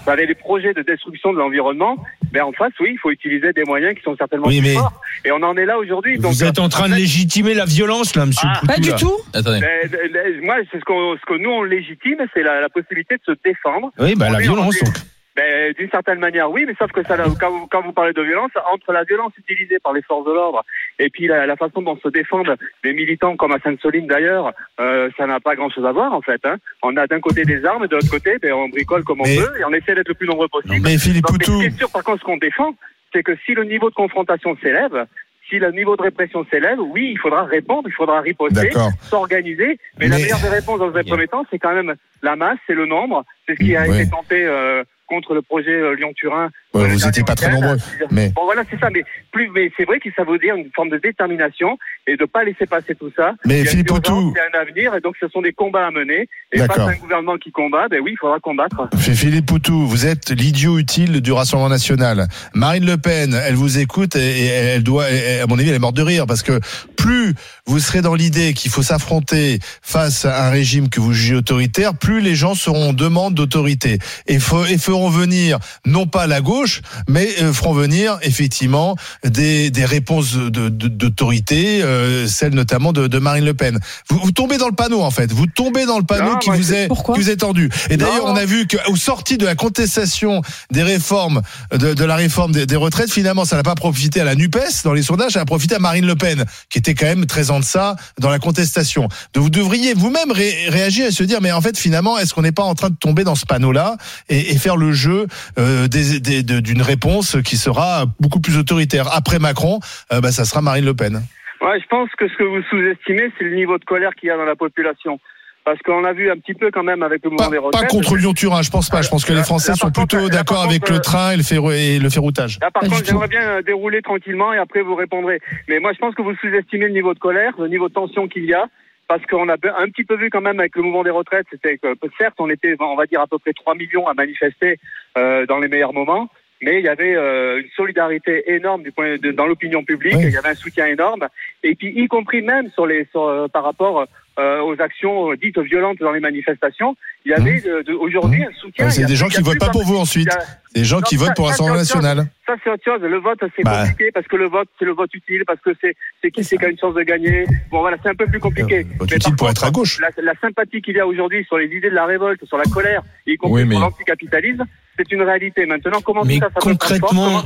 ben, 0.05 0.15
les 0.15 0.34
projets 0.36 0.74
de 0.74 0.81
destruction 0.81 1.31
de 1.31 1.38
l'environnement, 1.38 1.96
ben 2.31 2.43
en 2.43 2.51
face, 2.51 2.74
oui, 2.79 2.89
il 2.93 2.98
faut 3.00 3.12
utiliser 3.12 3.53
des 3.53 3.63
moyens 3.65 3.96
qui 3.96 4.01
sont 4.01 4.15
certainement 4.17 4.48
Oui, 4.48 4.60
plus 4.62 4.69
mais- 4.69 4.74
forts. 4.75 5.00
Et 5.25 5.31
on 5.31 5.43
en 5.43 5.55
est 5.57 5.65
là 5.65 5.77
aujourd'hui. 5.77 6.17
Donc, 6.17 6.31
Vous 6.34 6.43
êtes 6.43 6.60
en 6.60 6.69
train 6.69 6.88
de 6.89 6.93
fait, 6.93 7.00
légitimer 7.01 7.53
la 7.53 7.65
violence 7.65 8.15
là, 8.15 8.25
monsieur 8.25 8.48
Ah, 8.51 8.60
Poutou, 8.62 8.74
Pas 8.74 8.79
du 8.79 8.89
là. 8.89 8.96
tout. 8.98 9.17
Attendez. 9.34 9.60
ben, 9.60 10.10
ben, 10.12 10.41
moi, 10.41 10.55
c'est 10.72 10.79
ce, 10.79 10.84
qu'on- 10.86 11.15
ce 11.17 11.25
que 11.25 11.38
nous 11.39 11.50
on 11.50 11.63
légitime, 11.63 12.17
c'est 12.34 12.43
la, 12.43 12.62
la 12.62 12.69
possibilité 12.69 13.15
de 13.15 13.22
se 13.25 13.38
défendre. 13.46 13.91
Oui, 14.00 14.15
bah 14.15 14.29
la 14.29 14.39
violence 14.39 14.75
donc. 14.84 14.93
Ben, 15.38 15.72
d'une 15.77 15.89
certaine 15.91 16.17
manière, 16.20 16.50
oui, 16.50 16.65
mais 16.67 16.74
sauf 16.79 16.91
que 16.91 17.03
ça, 17.03 17.15
quand 17.39 17.51
vous, 17.51 17.67
quand 17.67 17.82
vous 17.84 17.94
parlez 17.94 18.12
de 18.12 18.24
violence, 18.24 18.50
entre 18.74 18.91
la 18.91 19.03
violence 19.03 19.34
utilisée 19.38 19.77
par 19.84 19.94
les 19.94 20.01
forces 20.01 20.25
de 20.25 20.32
l'ordre 20.34 20.65
et 20.98 21.10
puis 21.12 21.27
la, 21.27 21.46
la 21.46 21.56
façon 21.56 21.84
dont 21.84 21.96
se 22.03 22.08
défendent 22.10 22.56
les 22.84 22.94
militants, 22.94 23.36
comme 23.38 23.51
à 23.51 23.60
Sainte-Soline 23.60 24.08
d'ailleurs, 24.08 24.51
euh, 24.79 25.10
ça 25.15 25.27
n'a 25.27 25.39
pas 25.39 25.56
grand-chose 25.56 25.86
à 25.86 25.91
voir 25.91 26.12
en 26.13 26.22
fait. 26.22 26.41
Hein. 26.44 26.56
On 26.82 26.98
a 26.98 27.06
d'un 27.06 27.20
côté 27.20 27.44
des 27.44 27.63
armes, 27.65 27.86
et 27.86 27.88
de 27.88 27.96
l'autre 27.96 28.10
côté, 28.10 28.38
ben, 28.41 28.51
on 28.53 28.67
bricole 28.70 29.03
comme 29.03 29.22
on 29.22 29.25
peut 29.25 29.60
et 29.60 29.63
on 29.63 29.74
essaie 29.74 29.94
d'être 29.94 30.08
le 30.10 30.15
plus 30.15 30.27
nombreux 30.27 30.48
possible. 30.48 30.82
Mais 30.84 30.98
Philippe 30.98 31.25
Donc, 31.27 31.38
Poutou, 31.44 31.62
sûr, 31.77 31.91
par 31.91 32.03
contre, 32.03 32.22
ce 32.22 32.25
qu'on 32.25 32.38
défend, 32.38 32.74
c'est 33.13 33.22
que 33.22 33.36
si 33.46 33.53
le 33.53 33.63
niveau 33.63 33.89
de 33.91 33.96
confrontation 33.96 34.58
s'élève, 34.62 35.06
si 35.50 35.60
le 35.60 35.72
niveau 35.72 35.96
de 35.96 36.01
répression 36.01 36.46
s'élève, 36.51 36.79
oui, 36.79 37.10
il 37.12 37.20
faudra 37.20 37.44
répondre, 37.46 37.88
il 37.88 37.94
faudra 37.94 38.22
riposter, 38.22 38.70
s'organiser. 39.01 39.79
Mais, 40.00 40.08
la 40.08 40.17
meilleure 40.17 40.39
des 40.39 40.50
réponses 40.50 40.79
dans 40.79 40.94
un 40.96 41.03
premier 41.03 41.27
temps, 41.27 41.46
c'est 41.50 41.60
quand 41.60 41.74
même 41.74 41.96
la 42.22 42.36
masse, 42.36 42.58
c'est 42.67 42.74
le 42.74 42.86
nombre. 42.86 43.24
C'est 43.48 43.53
ce 43.53 43.63
qui 43.63 43.75
a 43.75 43.84
Ouais. 43.88 44.01
été 44.01 44.10
tenté 44.10 44.46
euh, 44.46 44.84
contre 45.07 45.33
le 45.33 45.41
projet 45.41 45.71
euh, 45.71 45.95
Lyon-Turin. 45.95 46.51
Ouais, 46.74 46.88
vous 46.89 47.00
le 47.00 47.07
étiez 47.07 47.24
pas 47.24 47.33
très 47.36 47.50
nombreux, 47.51 47.77
mais- 48.12 48.29
Bon, 48.36 48.43
voilà, 48.45 48.63
c'est 48.69 48.79
ça. 48.79 48.89
Mais 48.93 49.03
plus, 49.31 49.50
mais 49.55 49.71
c'est 49.77 49.86
vrai 49.86 50.00
que 50.00 50.09
ça 50.15 50.24
veut 50.24 50.38
dire 50.38 50.55
une 50.55 50.69
forme 50.75 50.89
de 50.89 50.97
détermination 50.97 51.77
et 52.05 52.17
de 52.17 52.25
pas 52.25 52.43
laisser 52.43 52.65
passer 52.65 52.93
tout 52.93 53.12
ça. 53.15 53.33
Mais 53.45 53.65
Philippe 53.65 53.88
Poutou- 53.88 54.33
il 54.33 54.38
y 54.38 54.39
a 54.39 54.59
un 54.59 54.62
avenir 54.62 54.93
et 54.95 55.01
donc 55.01 55.15
ce 55.19 55.27
sont 55.29 55.41
des 55.41 55.53
combats 55.53 55.88
à 55.88 55.91
mener. 55.91 56.27
Et 56.51 56.59
face 56.59 56.77
à 56.77 56.88
un 56.89 56.95
gouvernement 56.95 57.38
qui 57.38 57.51
combat, 57.51 57.88
ben 57.89 58.00
oui, 58.03 58.12
il 58.13 58.17
faudra 58.17 58.39
combattre. 58.39 58.89
Philippe 58.97 59.45
Poutou, 59.45 59.88
vous 59.88 60.05
êtes 60.05 60.29
l'idiot 60.31 60.77
utile 60.77 61.21
du 61.21 61.31
Rassemblement 61.31 61.69
national. 61.69 62.27
Marine 62.53 62.86
Le 62.86 62.97
Pen, 62.97 63.33
elle 63.33 63.55
vous 63.55 63.79
écoute 63.79 64.15
et, 64.15 64.45
elle 64.45 64.83
doit, 64.83 65.05
à 65.05 65.45
mon 65.47 65.57
avis, 65.57 65.69
elle 65.69 65.75
est 65.75 65.79
morte 65.79 65.95
de 65.95 66.01
rire 66.03 66.25
parce 66.27 66.43
que 66.43 66.59
plus 66.97 67.33
vous 67.65 67.79
serez 67.79 68.01
dans 68.01 68.15
l'idée 68.15 68.53
qu'il 68.53 68.71
faut 68.71 68.81
s'affronter 68.83 69.59
face 69.81 70.25
à 70.25 70.47
un 70.47 70.50
régime 70.51 70.89
que 70.89 71.00
vous 71.00 71.13
jugez 71.13 71.36
autoritaire, 71.36 71.93
plus 71.95 72.21
les 72.21 72.36
gens 72.36 72.55
seront 72.55 72.89
en 72.89 72.93
demande 72.93 73.33
d'autorité 73.36 74.00
et 74.27 74.39
feront 74.39 75.09
venir 75.09 75.59
non 75.86 76.07
pas 76.07 76.27
la 76.27 76.41
gauche, 76.41 76.66
mais 77.07 77.27
euh, 77.41 77.53
feront 77.53 77.74
venir 77.74 78.17
effectivement 78.21 78.95
des, 79.24 79.69
des 79.71 79.86
réponses 79.86 80.33
de- 80.36 80.50
de- 80.69 80.88
d'autorité, 80.88 81.81
euh, 81.83 82.27
celles 82.27 82.53
notamment 82.53 82.93
de, 82.93 83.07
de 83.07 83.19
Marine 83.19 83.45
Le 83.45 83.53
Pen. 83.53 83.79
Vous, 84.09 84.19
vous 84.19 84.31
tombez 84.31 84.57
dans 84.57 84.67
le 84.67 84.75
panneau 84.75 85.01
en 85.01 85.12
fait. 85.12 85.31
Vous 85.31 85.47
tombez 85.47 85.86
dans 85.86 85.97
le 85.97 86.03
panneau 86.05 86.31
Non, 86.33 86.38
qui 86.38 86.50
vous 86.50 86.74
est 86.74 86.88
qui 87.15 87.21
vous 87.21 87.29
est 87.29 87.38
tendu. 87.38 87.69
Et 87.89 87.97
d'ailleurs, 87.97 88.25
on 88.25 88.36
a 88.36 88.45
vu 88.45 88.67
qu'au 88.67 88.95
sorti 88.95 89.38
de 89.38 89.45
la 89.45 89.55
contestation 89.55 90.41
des 90.71 90.83
réformes, 90.83 91.41
de, 91.71 91.93
de 91.93 92.03
la 92.05 92.15
réforme 92.15 92.51
des, 92.51 92.65
des 92.65 92.75
retraites, 92.75 93.12
finalement, 93.12 93.45
ça 93.45 93.55
n'a 93.55 93.63
pas 93.63 93.75
profité 93.75 94.21
à 94.21 94.24
la 94.24 94.36
Nupes 94.36 94.57
dans 94.83 94.93
les 94.93 95.03
sondages, 95.03 95.33
ça 95.33 95.41
a 95.41 95.45
profité 95.45 95.75
à 95.75 95.79
Marine 95.79 96.05
Le 96.05 96.15
Pen, 96.15 96.43
qui 96.69 96.79
était 96.79 96.93
quand 96.95 97.05
même 97.05 97.25
très 97.25 97.51
en 97.51 97.59
deçà 97.59 97.95
dans 98.19 98.29
la 98.29 98.39
contestation. 98.39 99.07
Donc 99.33 99.43
vous 99.43 99.50
devriez 99.50 99.93
vous-même 99.93 100.31
ré- 100.31 100.67
réagir 100.69 101.05
et 101.05 101.12
se 101.12 101.24
dire, 101.24 101.41
mais 101.41 101.51
en 101.51 101.62
fait, 101.62 101.77
finalement, 101.77 102.17
est-ce 102.17 102.33
qu'on 102.33 102.41
n'est 102.41 102.51
pas 102.51 102.63
en 102.63 102.75
train 102.75 102.89
de 102.89 102.95
tomber 102.95 103.24
dans 103.24 103.36
ce 103.36 103.45
panneau-là 103.45 103.97
et, 104.29 104.51
et 104.53 104.57
faire 104.57 104.77
le 104.77 104.91
jeu 104.93 105.27
euh, 105.59 105.88
des- 105.88 106.19
des- 106.19 106.43
de- 106.43 106.46
d'une 106.51 106.81
réponse 106.81 107.37
qui 107.45 107.57
sera 107.57 108.05
beaucoup 108.19 108.39
plus 108.39 108.57
autoritaire 108.57 109.07
Après 109.15 109.39
Macron, 109.39 109.79
euh, 110.11 110.21
bah, 110.21 110.31
ça 110.31 110.45
sera 110.45 110.61
Marine 110.61 110.85
Le 110.85 110.93
Pen. 110.93 111.21
Ouais, 111.61 111.79
je 111.81 111.87
pense 111.87 112.09
que 112.17 112.27
ce 112.27 112.35
que 112.37 112.43
vous 112.43 112.61
sous-estimez, 112.69 113.31
c'est 113.37 113.43
le 113.45 113.55
niveau 113.55 113.77
de 113.77 113.85
colère 113.85 114.11
qu'il 114.15 114.29
y 114.29 114.31
a 114.31 114.37
dans 114.37 114.45
la 114.45 114.55
population. 114.55 115.19
Parce 115.65 115.79
qu'on 115.81 116.05
a 116.05 116.13
vu 116.13 116.31
un 116.31 116.37
petit 116.37 116.53
peu 116.53 116.71
quand 116.71 116.83
même 116.83 117.03
avec 117.03 117.21
le 117.25 117.29
mouvement 117.31 117.45
Pas, 117.49 117.51
des 117.51 117.57
pas 117.57 117.65
retraites. 117.65 117.89
contre 117.89 118.15
Lyon-Turin, 118.15 118.61
je 118.61 118.69
pense 118.69 118.89
pas. 118.89 119.01
Je 119.01 119.09
pense 119.09 119.25
que 119.25 119.33
les 119.33 119.39
Là, 119.39 119.43
Français 119.43 119.71
là, 119.73 119.75
sont 119.75 119.87
contre, 119.91 120.07
plutôt 120.07 120.29
d'accord 120.29 120.63
avec 120.63 120.87
le 120.87 120.95
euh, 120.95 120.99
train 120.99 121.31
et 121.31 121.35
le, 121.37 121.43
ferro- 121.43 121.71
et 121.73 121.99
le 121.99 122.09
ferroutage. 122.09 122.57
Là, 122.61 122.71
par 122.71 122.83
Pas 122.83 122.87
contre, 122.87 123.03
j'aimerais 123.05 123.27
bien 123.27 123.41
euh, 123.41 123.61
dérouler 123.63 124.01
tranquillement 124.01 124.53
et 124.53 124.57
après 124.59 124.81
vous 124.81 124.95
répondrez. 124.95 125.41
Mais 125.67 125.79
moi, 125.79 125.91
je 125.93 125.97
pense 125.99 126.15
que 126.15 126.21
vous 126.21 126.33
sous-estimez 126.39 126.85
le 126.85 126.93
niveau 126.93 127.13
de 127.13 127.19
colère, 127.19 127.51
le 127.59 127.67
niveau 127.67 127.89
de 127.89 127.93
tension 127.93 128.29
qu'il 128.29 128.45
y 128.45 128.53
a. 128.53 128.67
Parce 129.07 129.25
qu'on 129.25 129.47
a 129.47 129.53
un 129.53 129.89
petit 129.89 130.03
peu 130.03 130.15
vu 130.15 130.29
quand 130.29 130.41
même 130.41 130.59
avec 130.59 130.75
le 130.75 130.81
mouvement 130.81 131.03
des 131.03 131.11
retraites, 131.11 131.47
c'était 131.49 131.77
que 131.77 131.95
certes, 132.17 132.35
on 132.39 132.49
était, 132.49 132.75
on 132.79 132.95
va 132.95 133.05
dire, 133.05 133.21
à 133.21 133.27
peu 133.27 133.39
près 133.39 133.53
3 133.53 133.75
millions 133.75 134.07
à 134.07 134.13
manifester 134.13 134.79
euh, 135.17 135.45
dans 135.45 135.59
les 135.59 135.69
meilleurs 135.69 135.93
moments. 135.93 136.29
Mais 136.61 136.79
il 136.79 136.85
y 136.85 136.89
avait 136.89 137.15
euh, 137.15 137.61
une 137.61 137.69
solidarité 137.75 138.51
énorme 138.51 138.83
du 138.83 138.91
point 138.91 139.17
de, 139.17 139.31
dans 139.31 139.45
l'opinion 139.45 139.83
publique. 139.83 140.15
Oui. 140.17 140.25
Il 140.25 140.33
y 140.33 140.37
avait 140.37 140.49
un 140.49 140.55
soutien 140.55 140.87
énorme, 140.87 141.27
et 141.63 141.75
puis 141.75 141.93
y 141.95 142.07
compris 142.07 142.41
même 142.41 142.69
sur 142.71 142.87
les 142.87 143.05
sur, 143.11 143.23
euh, 143.23 143.47
par 143.47 143.63
rapport 143.63 144.07
euh, 144.39 144.62
aux 144.62 144.79
actions 144.82 145.32
euh, 145.32 145.36
dites 145.38 145.58
violentes 145.60 145.98
dans 146.00 146.12
les 146.12 146.20
manifestations. 146.20 146.96
Il 147.25 147.32
y 147.32 147.34
avait 147.34 147.60
de- 147.62 147.82
de- 147.84 147.94
aujourd'hui 147.94 148.44
un 148.44 148.51
soutien. 148.60 148.86
Ouais, 148.86 148.91
c'est 148.91 149.00
Il 149.00 149.01
y 149.01 149.06
a 149.06 149.08
des 149.08 149.15
gens 149.15 149.27
qui 149.27 149.41
votent 149.41 149.60
pas 149.60 149.70
pour 149.70 149.84
vous 149.84 149.98
ensuite. 149.98 150.29
Des 150.75 150.84
gens 150.86 150.98
Non, 150.98 151.01
qui 151.01 151.17
ça- 151.17 151.25
votent 151.25 151.36
pour 151.36 151.48
l'Assemblée 151.48 151.77
nationale. 151.77 152.27
ça, 152.46 152.53
c'est 152.63 152.70
autre 152.70 152.84
chose. 152.86 153.01
Le 153.01 153.17
vote, 153.17 153.39
c'est 153.56 153.63
Bah. 153.63 153.82
compliqué 153.88 154.12
parce 154.13 154.27
que 154.27 154.36
le 154.36 154.48
vote, 154.48 154.70
c'est 154.77 154.86
le 154.86 154.94
vote 154.94 155.13
utile, 155.13 155.44
parce 155.48 155.60
que 155.62 155.72
c'est 155.82 155.96
c'est 156.22 156.29
qui 156.32 156.44
c'est 156.44 156.58
qui 156.58 156.65
a 156.65 156.70
une 156.70 156.77
chance 156.77 156.94
de 156.96 157.01
gagner. 157.01 157.46
Bon, 157.72 157.79
voilà, 157.82 157.98
c'est 158.03 158.10
un 158.10 158.15
peu 158.15 158.27
plus 158.27 158.39
compliqué. 158.39 158.79
Euh, 158.79 158.98
vote 159.00 159.10
Mais 159.10 159.15
utile 159.17 159.36
pour 159.36 159.48
contre, 159.48 159.60
être 159.63 159.67
à 159.67 159.72
gauche. 159.72 160.00
La, 160.00 160.10
la 160.22 160.34
sympathie 160.39 160.82
qu'il 160.82 160.96
y 160.96 161.00
a 161.00 161.08
aujourd'hui 161.08 161.44
sur 161.46 161.58
les 161.58 161.65
idées 161.65 161.89
de 161.89 161.96
la 161.96 162.06
révolte, 162.06 162.46
sur 162.46 162.58
la 162.58 162.63
colère, 162.65 163.01
y 163.25 163.36
compris 163.38 163.63
Oui, 163.63 163.67
mais- 163.67 163.79
l'anticapitalisme, 163.79 164.65
c'est 164.98 165.12
une 165.12 165.24
réalité. 165.24 165.65
Maintenant, 165.65 166.00
comment 166.01 166.24
Mais 166.24 166.36
tout 166.36 166.39
ça, 166.41 166.50
ça 166.53 166.62
se 166.62 166.70
concrètement, 166.70 167.44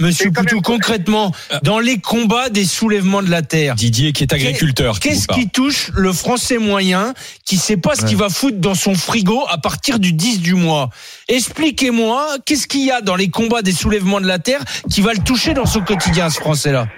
Monsieur 0.00 0.30
Poutou, 0.30 0.54
même- 0.56 0.62
concrètement, 0.62 1.32
dans 1.62 1.78
les 1.78 1.98
combats 2.00 2.48
des 2.48 2.64
soulèvements 2.64 3.22
de 3.22 3.30
la 3.30 3.42
terre, 3.42 3.74
Didier 3.74 4.12
qui 4.12 4.22
est 4.24 4.32
agriculteur. 4.32 4.98
Qu'est-ce 5.00 5.28
qui 5.28 5.48
touche 5.48 5.90
le 5.94 6.12
français 6.12 6.58
moyen 6.58 7.14
qui 7.44 7.56
sait 7.56 7.76
pas 7.76 7.94
ce 7.94 8.04
qu'il 8.04 8.16
va 8.16 8.28
foutre 8.28 8.58
dans 8.58 8.74
son 8.74 8.94
frigo 8.94 9.44
à 9.48 9.58
partir 9.58 9.98
du 9.98 10.12
10 10.12 10.40
du 10.40 10.54
mois? 10.54 10.90
Expliquez-moi, 11.28 12.26
qu'est-ce 12.44 12.66
qu'il 12.66 12.84
y 12.84 12.90
a 12.90 13.00
dans 13.00 13.16
les 13.16 13.28
combats 13.28 13.62
des 13.62 13.72
soulèvements 13.72 14.20
de 14.20 14.26
la 14.26 14.38
terre 14.38 14.62
qui 14.90 15.00
va 15.00 15.12
le 15.12 15.20
toucher 15.20 15.54
dans 15.54 15.66
son 15.66 15.80
quotidien, 15.80 16.30
ce 16.30 16.40
français-là? 16.40 16.88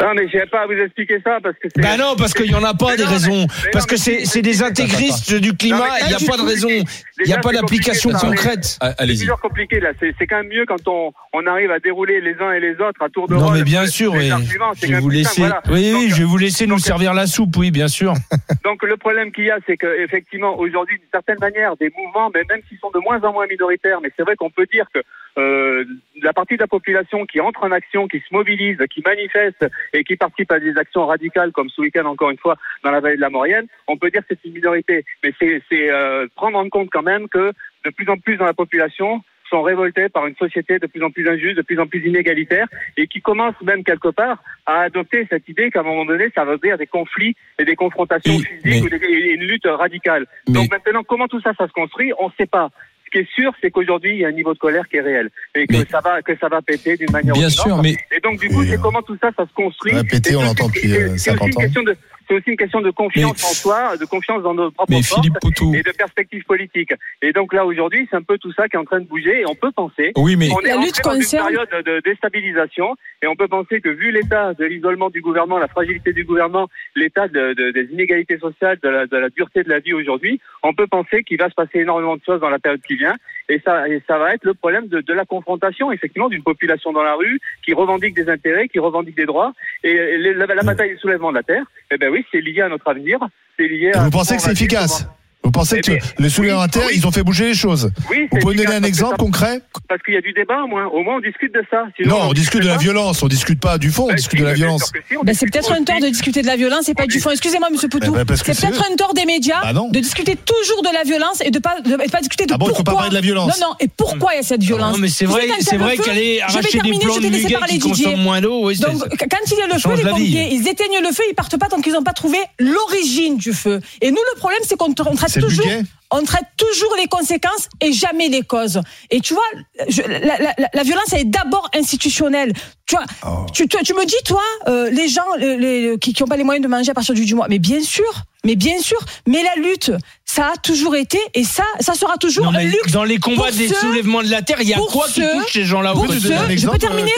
Non, 0.00 0.12
mais 0.14 0.28
je 0.28 0.36
vais 0.36 0.46
pas 0.46 0.62
à 0.62 0.66
vous 0.66 0.72
expliquer 0.74 1.18
ça 1.24 1.38
parce 1.42 1.54
que 1.58 1.68
c'est. 1.74 1.80
Ben 1.80 1.96
non, 1.96 2.16
parce 2.18 2.34
qu'il 2.34 2.50
y 2.50 2.54
en 2.54 2.62
a 2.64 2.74
pas 2.74 2.90
Mais 2.90 2.96
des 2.98 3.02
non, 3.04 3.08
mais- 3.08 3.14
raisons. 3.14 3.46
mais 3.64 3.70
Parce 3.72 3.86
non, 3.86 3.90
que 3.90 3.96
c'est 3.96 4.26
c'est 4.26 4.42
des 4.42 4.62
intégristes 4.62 5.34
du 5.34 5.54
climat, 5.56 5.78
Non, 5.78 5.84
il 6.02 6.08
n'y 6.08 6.14
a 6.14 6.18
c'est 6.18 6.26
pas 6.26 6.36
de 6.36 6.42
raison. 6.42 6.68
Il 6.68 6.84
n'y 7.26 7.32
a 7.32 7.38
pas 7.38 7.48
c'est 7.50 7.54
d'application 7.56 8.10
concrète. 8.12 8.76
Ah, 8.80 8.90
C'est 8.90 9.00
Allez-y. 9.02 9.20
toujours 9.20 9.40
compliqué 9.40 9.80
là. 9.80 9.90
C'est 9.98 10.14
c'est 10.18 10.26
quand 10.26 10.36
même 10.36 10.48
mieux 10.48 10.66
quand 10.66 10.86
on, 10.86 11.12
on 11.32 11.46
arrive 11.46 11.70
à 11.70 11.78
dérouler 11.78 12.20
les 12.20 12.34
uns 12.40 12.52
et 12.52 12.60
les 12.60 12.74
autres 12.74 13.00
à 13.02 13.08
tour 13.08 13.26
de 13.26 13.34
Non 13.34 13.46
rôle. 13.46 13.54
mais 13.58 13.64
bien 13.64 13.86
sûr, 13.86 14.12
oui. 14.12 14.30
c'est 14.74 14.86
Je 14.86 14.92
vais 14.92 15.00
vous 15.00 15.08
laisser. 15.08 15.42
Oui, 15.42 15.48
oui, 15.70 15.92
Donc, 15.92 16.08
je 16.10 16.16
vais 16.16 16.24
vous 16.24 16.38
laisser 16.38 16.66
nous 16.66 16.74
donc, 16.76 16.80
servir 16.84 17.14
la 17.14 17.26
soupe, 17.26 17.56
oui, 17.56 17.70
bien 17.70 17.88
sûr. 17.88 18.12
Donc 18.64 18.82
le 18.82 18.96
problème 18.98 19.32
qu'il 19.32 19.44
y 19.44 19.50
a, 19.50 19.56
c'est 19.66 19.78
que 19.78 20.02
effectivement 20.02 20.58
aujourd'hui, 20.58 20.98
d'une 20.98 21.08
certaine 21.12 21.38
manière, 21.40 21.74
des 21.78 21.90
mouvements, 21.96 22.30
mais 22.34 22.42
même 22.50 22.60
s'ils 22.68 22.78
sont 22.80 22.90
de 22.90 22.98
moins 23.00 23.20
en 23.22 23.32
moins 23.32 23.46
minoritaires, 23.46 24.00
mais 24.02 24.10
c'est 24.16 24.24
vrai 24.24 24.36
qu'on 24.36 24.50
peut 24.50 24.66
dire 24.70 24.84
que 24.92 25.00
euh, 25.38 25.84
la 26.22 26.32
partie 26.32 26.54
de 26.56 26.60
la 26.60 26.66
population 26.66 27.26
qui 27.26 27.40
entre 27.40 27.64
en 27.64 27.72
action, 27.72 28.08
qui 28.08 28.18
se 28.20 28.32
mobilise, 28.32 28.78
qui 28.90 29.02
manifeste 29.04 29.66
et 29.92 30.02
qui 30.04 30.16
participe 30.16 30.50
à 30.52 30.58
des 30.60 30.76
actions 30.78 31.06
radicales, 31.06 31.52
comme 31.52 31.68
ce 31.68 31.80
week-end 31.80 32.06
encore 32.06 32.30
une 32.30 32.38
fois 32.38 32.56
dans 32.82 32.90
la 32.90 33.00
vallée 33.00 33.16
de 33.16 33.20
la 33.20 33.30
Maurienne, 33.30 33.66
on 33.86 33.96
peut 33.96 34.10
dire 34.10 34.22
que 34.22 34.28
c'est 34.42 34.48
une 34.48 34.54
minorité. 34.54 35.04
Mais 35.22 35.32
c'est 35.38 35.62
c'est, 35.70 35.90
euh, 35.90 36.26
prendre 36.34 36.58
en 36.58 36.68
compte 36.68 36.88
quand 36.90 37.02
même 37.02 37.28
que 37.28 37.52
de 37.84 37.90
plus 37.90 38.08
en 38.08 38.16
plus 38.16 38.36
dans 38.36 38.46
la 38.46 38.54
population 38.54 39.22
sont 39.48 39.62
révoltés 39.62 40.08
par 40.08 40.26
une 40.26 40.34
société 40.34 40.80
de 40.80 40.86
plus 40.88 41.04
en 41.04 41.10
plus 41.12 41.28
injuste, 41.28 41.56
de 41.58 41.62
plus 41.62 41.78
en 41.78 41.86
plus 41.86 42.04
inégalitaire, 42.04 42.66
et 42.96 43.06
qui 43.06 43.20
commence 43.20 43.54
même 43.62 43.84
quelque 43.84 44.08
part 44.08 44.42
à 44.66 44.80
adopter 44.80 45.24
cette 45.30 45.48
idée 45.48 45.70
qu'à 45.70 45.80
un 45.80 45.84
moment 45.84 46.04
donné, 46.04 46.30
ça 46.34 46.44
va 46.44 46.56
dire 46.56 46.76
des 46.76 46.88
conflits 46.88 47.36
et 47.60 47.64
des 47.64 47.76
confrontations 47.76 48.34
Oui, 48.34 48.42
physiques 48.44 48.64
mais- 48.64 48.82
ou 48.82 48.88
des- 48.98 49.06
et 49.06 49.34
une 49.34 49.44
lutte 49.44 49.66
radicale. 49.66 50.26
Mais- 50.48 50.54
Donc 50.54 50.70
maintenant, 50.72 51.04
comment 51.04 51.28
tout 51.28 51.40
ça, 51.42 51.52
ça 51.56 51.68
se 51.68 51.72
construit 51.72 52.12
On 52.18 52.26
ne 52.26 52.32
sait 52.36 52.46
pas. 52.46 52.70
Ce 53.06 53.10
qui 53.10 53.18
est 53.18 53.28
sûr, 53.34 53.52
c'est 53.60 53.70
qu'aujourd'hui, 53.70 54.14
il 54.14 54.20
y 54.20 54.24
a 54.24 54.28
un 54.28 54.32
niveau 54.32 54.52
de 54.52 54.58
colère 54.58 54.86
qui 54.88 54.96
est 54.96 55.00
réel 55.00 55.30
et 55.54 55.66
que 55.66 55.72
Mais- 55.76 55.84
ça 55.88 56.00
va 56.00 56.20
que 56.22 56.36
ça 56.40 56.48
va 56.48 56.60
péter 56.60 56.96
d'une 56.96 57.10
manière 57.12 57.34
ou 57.34 57.38
Bien 57.38 57.46
d'une 57.48 57.56
sûr, 57.56 57.66
autre. 57.74 57.82
mais 57.82 57.96
Et 58.10 58.20
donc 58.20 58.40
du 58.40 58.48
coup, 58.48 58.64
c'est 58.64 58.74
euh, 58.76 58.80
comment 58.82 59.00
tout 59.02 59.16
ça, 59.20 59.30
ça 59.36 59.46
se 59.46 59.52
construit. 59.54 59.92
ça 59.92 59.98
va 59.98 60.04
péter, 60.04 60.34
on 60.34 60.42
l'entend 60.42 60.66
depuis, 60.66 60.88
c'est- 60.90 61.02
euh, 61.02 61.08
c'est 61.16 61.30
50 61.30 61.48
aussi 61.48 61.50
une 61.52 61.56
ans. 61.56 61.60
question 61.62 61.82
de 61.84 61.96
c'est 62.28 62.34
aussi 62.34 62.50
une 62.50 62.56
question 62.56 62.80
de 62.80 62.90
confiance 62.90 63.36
Mais- 63.42 63.48
en 63.48 63.54
soi, 63.54 63.96
de 63.96 64.04
confiance 64.04 64.42
dans 64.42 64.54
nos 64.54 64.70
propres 64.70 64.92
forces 65.02 65.26
et 65.74 65.82
de 65.82 65.92
perspectives 65.96 66.44
politiques. 66.44 66.92
Et 67.22 67.32
donc 67.32 67.52
là, 67.52 67.64
aujourd'hui, 67.66 68.06
c'est 68.10 68.16
un 68.16 68.22
peu 68.22 68.38
tout 68.38 68.52
ça 68.52 68.68
qui 68.68 68.76
est 68.76 68.78
en 68.80 68.84
train 68.84 69.00
de 69.00 69.06
bouger 69.06 69.40
et 69.40 69.46
on 69.46 69.54
peut 69.54 69.72
penser 69.72 70.12
Oui, 70.16 70.36
mais 70.36 70.48
on 70.52 70.60
est 70.60 70.68
La 70.68 70.76
lutte 70.76 71.00
dans 71.04 71.12
une 71.12 71.18
concerne- 71.18 71.46
période 71.48 71.84
de 71.84 72.00
déstabilisation 72.00 72.96
et 73.22 73.26
on 73.26 73.36
peut 73.36 73.48
penser 73.48 73.80
que 73.80 73.88
vu 73.88 74.10
l'état 74.10 74.54
de 74.54 74.64
l'isolement 74.64 75.10
du 75.10 75.20
gouvernement, 75.20 75.58
la 75.58 75.68
fragilité 75.68 76.12
du 76.12 76.24
gouvernement, 76.24 76.68
l'état 76.94 77.28
de, 77.28 77.54
de- 77.54 77.70
des 77.70 77.84
inégalités 77.92 78.38
sociales, 78.38 78.78
de 78.82 78.88
la, 78.88 79.06
de 79.06 79.16
la 79.16 79.28
dureté 79.30 79.62
de 79.62 79.68
la 79.68 79.78
vie 79.78 79.92
aujourd'hui, 79.94 80.40
on 80.62 80.74
peut 80.74 80.86
penser 80.86 81.22
qu'il 81.24 81.38
va 81.38 81.48
se 81.48 81.54
passer 81.54 81.80
énormément 81.80 82.16
de 82.16 82.22
choses 82.24 82.40
dans 82.40 82.50
la 82.50 82.58
période 82.58 82.82
qui 82.82 82.96
vient 82.96 83.14
et 83.48 83.60
ça, 83.64 83.88
et 83.88 84.02
ça 84.08 84.18
va 84.18 84.34
être 84.34 84.44
le 84.44 84.54
problème 84.54 84.88
de, 84.88 85.00
de 85.00 85.12
la 85.12 85.24
confrontation 85.24 85.92
effectivement 85.92 86.28
d'une 86.28 86.42
population 86.42 86.92
dans 86.92 87.02
la 87.04 87.14
rue 87.14 87.38
qui 87.64 87.72
revendique 87.74 88.14
des 88.14 88.28
intérêts, 88.28 88.68
qui 88.68 88.78
revendique 88.78 89.16
des 89.16 89.26
droits 89.26 89.52
et, 89.84 89.90
et 89.90 90.18
les- 90.18 90.34
la, 90.34 90.46
la 90.46 90.62
bataille 90.62 90.90
du 90.90 90.98
soulèvement 90.98 91.30
de 91.30 91.36
la 91.36 91.42
terre, 91.42 91.64
eh 91.90 91.96
ben 91.98 92.10
oui, 92.10 92.15
c'est 92.30 92.40
lié 92.40 92.62
à 92.62 92.68
notre 92.68 92.88
avenir, 92.88 93.18
c'est 93.56 93.68
lié 93.68 93.92
à 93.94 94.04
Vous 94.04 94.10
pensez 94.10 94.36
que 94.36 94.42
c'est 94.42 94.52
efficace 94.52 95.06
Vous 95.46 95.52
pensez 95.52 95.76
Eh 95.78 95.80
que 95.82 95.92
les 96.18 96.28
soulèvements 96.28 96.62
oui, 96.62 96.68
terre, 96.70 96.82
oui. 96.88 96.94
ils 96.96 97.06
ont 97.06 97.12
fait 97.12 97.22
bouger 97.22 97.46
les 97.46 97.54
choses 97.54 97.90
Oui, 98.10 98.26
Vous 98.32 98.38
pouvez 98.38 98.56
donner 98.56 98.74
un 98.74 98.82
exemple 98.82 99.12
ça- 99.12 99.16
concret 99.24 99.60
parce 99.88 100.02
qu'il 100.02 100.14
y 100.14 100.16
a 100.16 100.20
du 100.20 100.32
débat 100.32 100.62
au 100.64 100.66
moins, 100.66 100.86
au 100.86 101.02
moins 101.04 101.16
on 101.16 101.20
discute 101.20 101.54
de 101.54 101.62
ça. 101.70 101.84
Sinon, 101.96 102.18
Non, 102.18 102.28
on 102.30 102.32
discute 102.32 102.62
de 102.62 102.66
la 102.66 102.76
violence, 102.78 103.22
on 103.22 103.28
discute 103.28 103.60
pas 103.60 103.78
du 103.78 103.90
fond, 103.90 104.04
on 104.04 104.08
Ben, 104.08 104.16
discute 104.16 104.38
si, 104.40 104.42
de 104.44 104.48
la 104.48 104.54
violence. 104.54 104.90
Ben, 105.22 105.34
c'est 105.34 105.46
peut-être 105.50 105.70
un 105.72 105.84
tort 105.84 106.00
de 106.00 106.08
discuter 106.08 106.42
de 106.42 106.46
la 106.48 106.56
violence 106.56 106.88
et 106.88 106.94
pas 106.94 107.06
du 107.06 107.20
fond. 107.20 107.30
Excusez-moi, 107.30 107.68
Monsieur 107.70 107.88
Poutou. 107.88 108.14
Eh 108.20 108.24
ben, 108.24 108.36
c'est 108.36 108.44
peut-être 108.60 108.84
un 108.90 108.96
tort 108.96 109.14
des 109.14 109.24
médias 109.24 109.60
Bah 109.62 109.72
de 109.72 110.00
discuter 110.00 110.34
toujours 110.36 110.82
de 110.82 110.92
la 110.92 111.04
violence 111.04 111.40
et 111.44 111.50
de 111.52 111.58
pas 111.60 111.80
de, 111.80 111.92
et 112.04 112.08
pas 112.08 112.18
discuter 112.18 112.46
de 112.46 112.52
Ah 112.54 112.58
bon, 112.58 112.66
il 112.66 112.68
faut 112.70 112.74
pourquoi. 112.76 112.92
pas 112.94 112.98
parler 113.02 113.10
de 113.10 113.14
la 113.14 113.20
violence. 113.20 113.60
Non, 113.60 113.68
non. 113.68 113.74
Et 113.78 113.86
pourquoi 113.88 114.32
il 114.34 114.36
y 114.38 114.40
a 114.40 114.42
cette 114.42 114.62
violence 114.64 114.94
Non, 114.94 114.98
mais 114.98 115.08
c'est 115.08 115.26
vrai, 115.26 115.46
c'est 115.60 115.76
vrai 115.76 115.92
le 115.92 115.96
feu- 115.98 116.02
qu'aller 116.04 116.40
Je 116.48 116.52
vais 116.52 116.58
arracher 116.58 116.62
des 116.80 116.92
je 116.92 117.20
de 117.20 117.28
muguet 117.28 117.54
parler 117.54 117.72
qui 117.74 117.78
consomment 117.78 118.16
moins 118.22 118.40
d'eau, 118.40 118.72
Donc, 118.72 118.98
quand 118.98 119.38
il 119.52 119.58
y 119.58 119.62
a 119.62 119.66
le 119.72 119.78
feu, 119.78 119.90
les 119.96 120.10
pompiers, 120.10 120.48
ils 120.50 120.66
éteignent 120.68 121.00
le 121.00 121.12
feu, 121.12 121.22
ils 121.30 121.34
partent 121.34 121.56
pas 121.56 121.68
tant 121.68 121.80
qu'ils 121.80 121.92
n'ont 121.92 122.02
pas 122.02 122.12
trouvé 122.12 122.38
l'origine 122.58 123.36
du 123.36 123.52
feu. 123.52 123.80
Et 124.00 124.10
nous, 124.10 124.16
le 124.34 124.38
problème, 124.38 124.60
c'est 124.64 124.76
qu'on 124.76 124.90
tra- 124.90 125.06
on 125.10 125.14
traite 125.14 125.35
C'est 125.40 125.46
toujours. 125.46 125.66
on 126.12 126.22
traite 126.22 126.44
toujours 126.56 126.94
les 126.98 127.06
conséquences 127.06 127.68
et 127.80 127.92
jamais 127.92 128.28
les 128.28 128.42
causes. 128.42 128.80
Et 129.10 129.20
tu 129.20 129.34
vois, 129.34 129.42
je- 129.88 130.02
la, 130.02 130.18
la- 130.38 130.54
la- 130.58 130.68
la 130.72 130.82
violence 130.84 131.06
elle 131.12 131.20
est 131.22 131.24
d'abord 131.24 131.68
institutionnelle. 131.74 132.52
Tu 132.86 132.94
vois, 132.96 133.04
Oh. 133.26 133.46
tu, 133.52 133.66
tu, 133.66 133.76
tu 133.82 133.92
me 133.94 134.04
dis 134.06 134.14
toi, 134.24 134.42
euh, 134.68 134.88
les 134.90 135.08
gens 135.08 135.22
les, 135.38 135.56
les- 135.56 135.98
qui 135.98 136.14
n'ont 136.20 136.26
pas 136.28 136.36
les 136.36 136.44
moyens 136.44 136.62
de 136.64 136.70
manger 136.70 136.90
à 136.90 136.94
partir 136.94 137.14
du, 137.14 137.24
du 137.24 137.34
mois, 137.34 137.46
mais 137.48 137.58
bien 137.58 137.82
sûr, 137.82 138.04
mais 138.44 138.54
bien 138.54 138.78
sûr, 138.80 138.98
mais 139.26 139.42
la 139.42 139.60
lutte, 139.60 139.90
ça 140.24 140.52
a 140.54 140.56
toujours 140.58 140.94
été 140.94 141.18
et 141.34 141.42
ça, 141.42 141.64
ça 141.80 141.94
sera 141.94 142.16
toujours 142.18 142.44
Non, 142.44 142.50
un 142.50 142.58
mais 142.58 142.66
luxe. 142.66 142.92
dans 142.92 143.02
les 143.02 143.18
combats 143.18 143.50
des 143.50 143.66
ceux- 143.68 143.74
soulèvements 143.74 144.22
de 144.22 144.30
la 144.30 144.42
terre, 144.42 144.60
il 144.60 144.68
y 144.68 144.74
a 144.74 144.78
quoi 144.78 145.06
qui 145.08 145.20
touche 145.20 145.52
ces 145.52 145.64
gens-là 145.64 145.92
je 145.96 146.46
peux 146.46 146.52
exemple, 146.52 146.78
terminer 146.78 147.12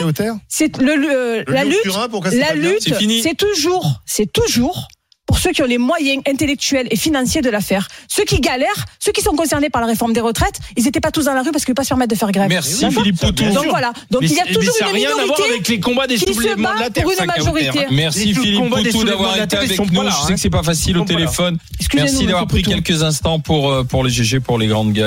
C'est 0.47 0.75
le, 0.77 0.95
le- 0.95 1.43
Le 1.45 1.53
la 1.53 1.63
lutte. 1.63 1.77
La 2.33 2.53
lutte, 2.55 2.91
C'est 3.21 3.35
toujours, 3.37 4.01
c'est 4.07 4.31
toujours 4.31 4.87
ceux 5.39 5.51
qui 5.51 5.61
ont 5.63 5.65
les 5.67 5.77
moyens 5.77 6.21
intellectuels 6.27 6.87
et 6.91 6.95
financiers 6.95 7.41
de 7.41 7.49
la 7.49 7.61
faire. 7.61 7.87
Ceux 8.07 8.23
qui 8.23 8.39
galèrent, 8.39 8.85
ceux 8.99 9.11
qui 9.11 9.21
sont 9.21 9.35
concernés 9.35 9.69
par 9.69 9.81
la 9.81 9.87
réforme 9.87 10.13
des 10.13 10.19
retraites, 10.21 10.59
ils 10.77 10.83
n'étaient 10.83 10.99
pas 10.99 11.11
tous 11.11 11.25
dans 11.25 11.33
la 11.33 11.41
rue 11.41 11.51
parce 11.51 11.65
qu'ils 11.65 11.71
ne 11.71 11.75
peuvent 11.75 11.83
pas 11.83 11.83
se 11.85 11.89
permettre 11.89 12.13
de 12.13 12.19
faire 12.19 12.31
grève. 12.31 12.49
Merci 12.49 12.85
Philippe 12.91 13.19
Poutou. 13.19 13.45
Donc 13.51 13.65
voilà. 13.69 13.93
Donc 14.11 14.21
Mais 14.21 14.27
il 14.27 14.35
y 14.35 14.39
a 14.39 14.45
toujours 14.45 14.61
mais 14.63 14.67
ça 14.71 14.85
n'a 14.85 14.91
une 14.91 14.95
rien 14.97 15.09
à 15.09 15.13
voir 15.13 15.23
minorité 15.25 15.49
avec 15.49 15.67
les 15.67 15.79
combats 15.79 16.07
des 16.07 16.15
qui 16.15 16.25
se 16.25 16.33
soulèvements 16.33 16.73
de 16.75 16.79
la 16.79 16.89
bat 16.89 17.01
pour 17.01 17.11
une 17.11 17.25
majorité. 17.25 17.79
hein. 17.79 17.85
Merci 17.91 18.25
Les 18.25 18.33
Philippe 18.33 18.69
Poutou 18.69 19.03
d'avoir 19.05 19.37
été 19.37 19.55
avec 19.57 19.79
nous. 19.91 20.01
Je 20.03 20.09
sais 20.09 20.17
hein. 20.31 20.35
que 20.35 20.39
c'est 20.39 20.49
pas 20.49 20.63
facile 20.63 20.97
au 20.97 21.01
là. 21.01 21.05
téléphone. 21.05 21.57
Merci 21.93 22.25
d'avoir 22.25 22.47
pris 22.47 22.61
quelques 22.63 23.03
instants 23.03 23.39
pour 23.39 23.71
euh, 23.71 23.83
pour 23.83 24.03
les 24.03 24.09
GG 24.09 24.39
pour 24.39 24.57
les 24.57 24.67
grandes 24.67 24.91
gueules. 24.93 24.97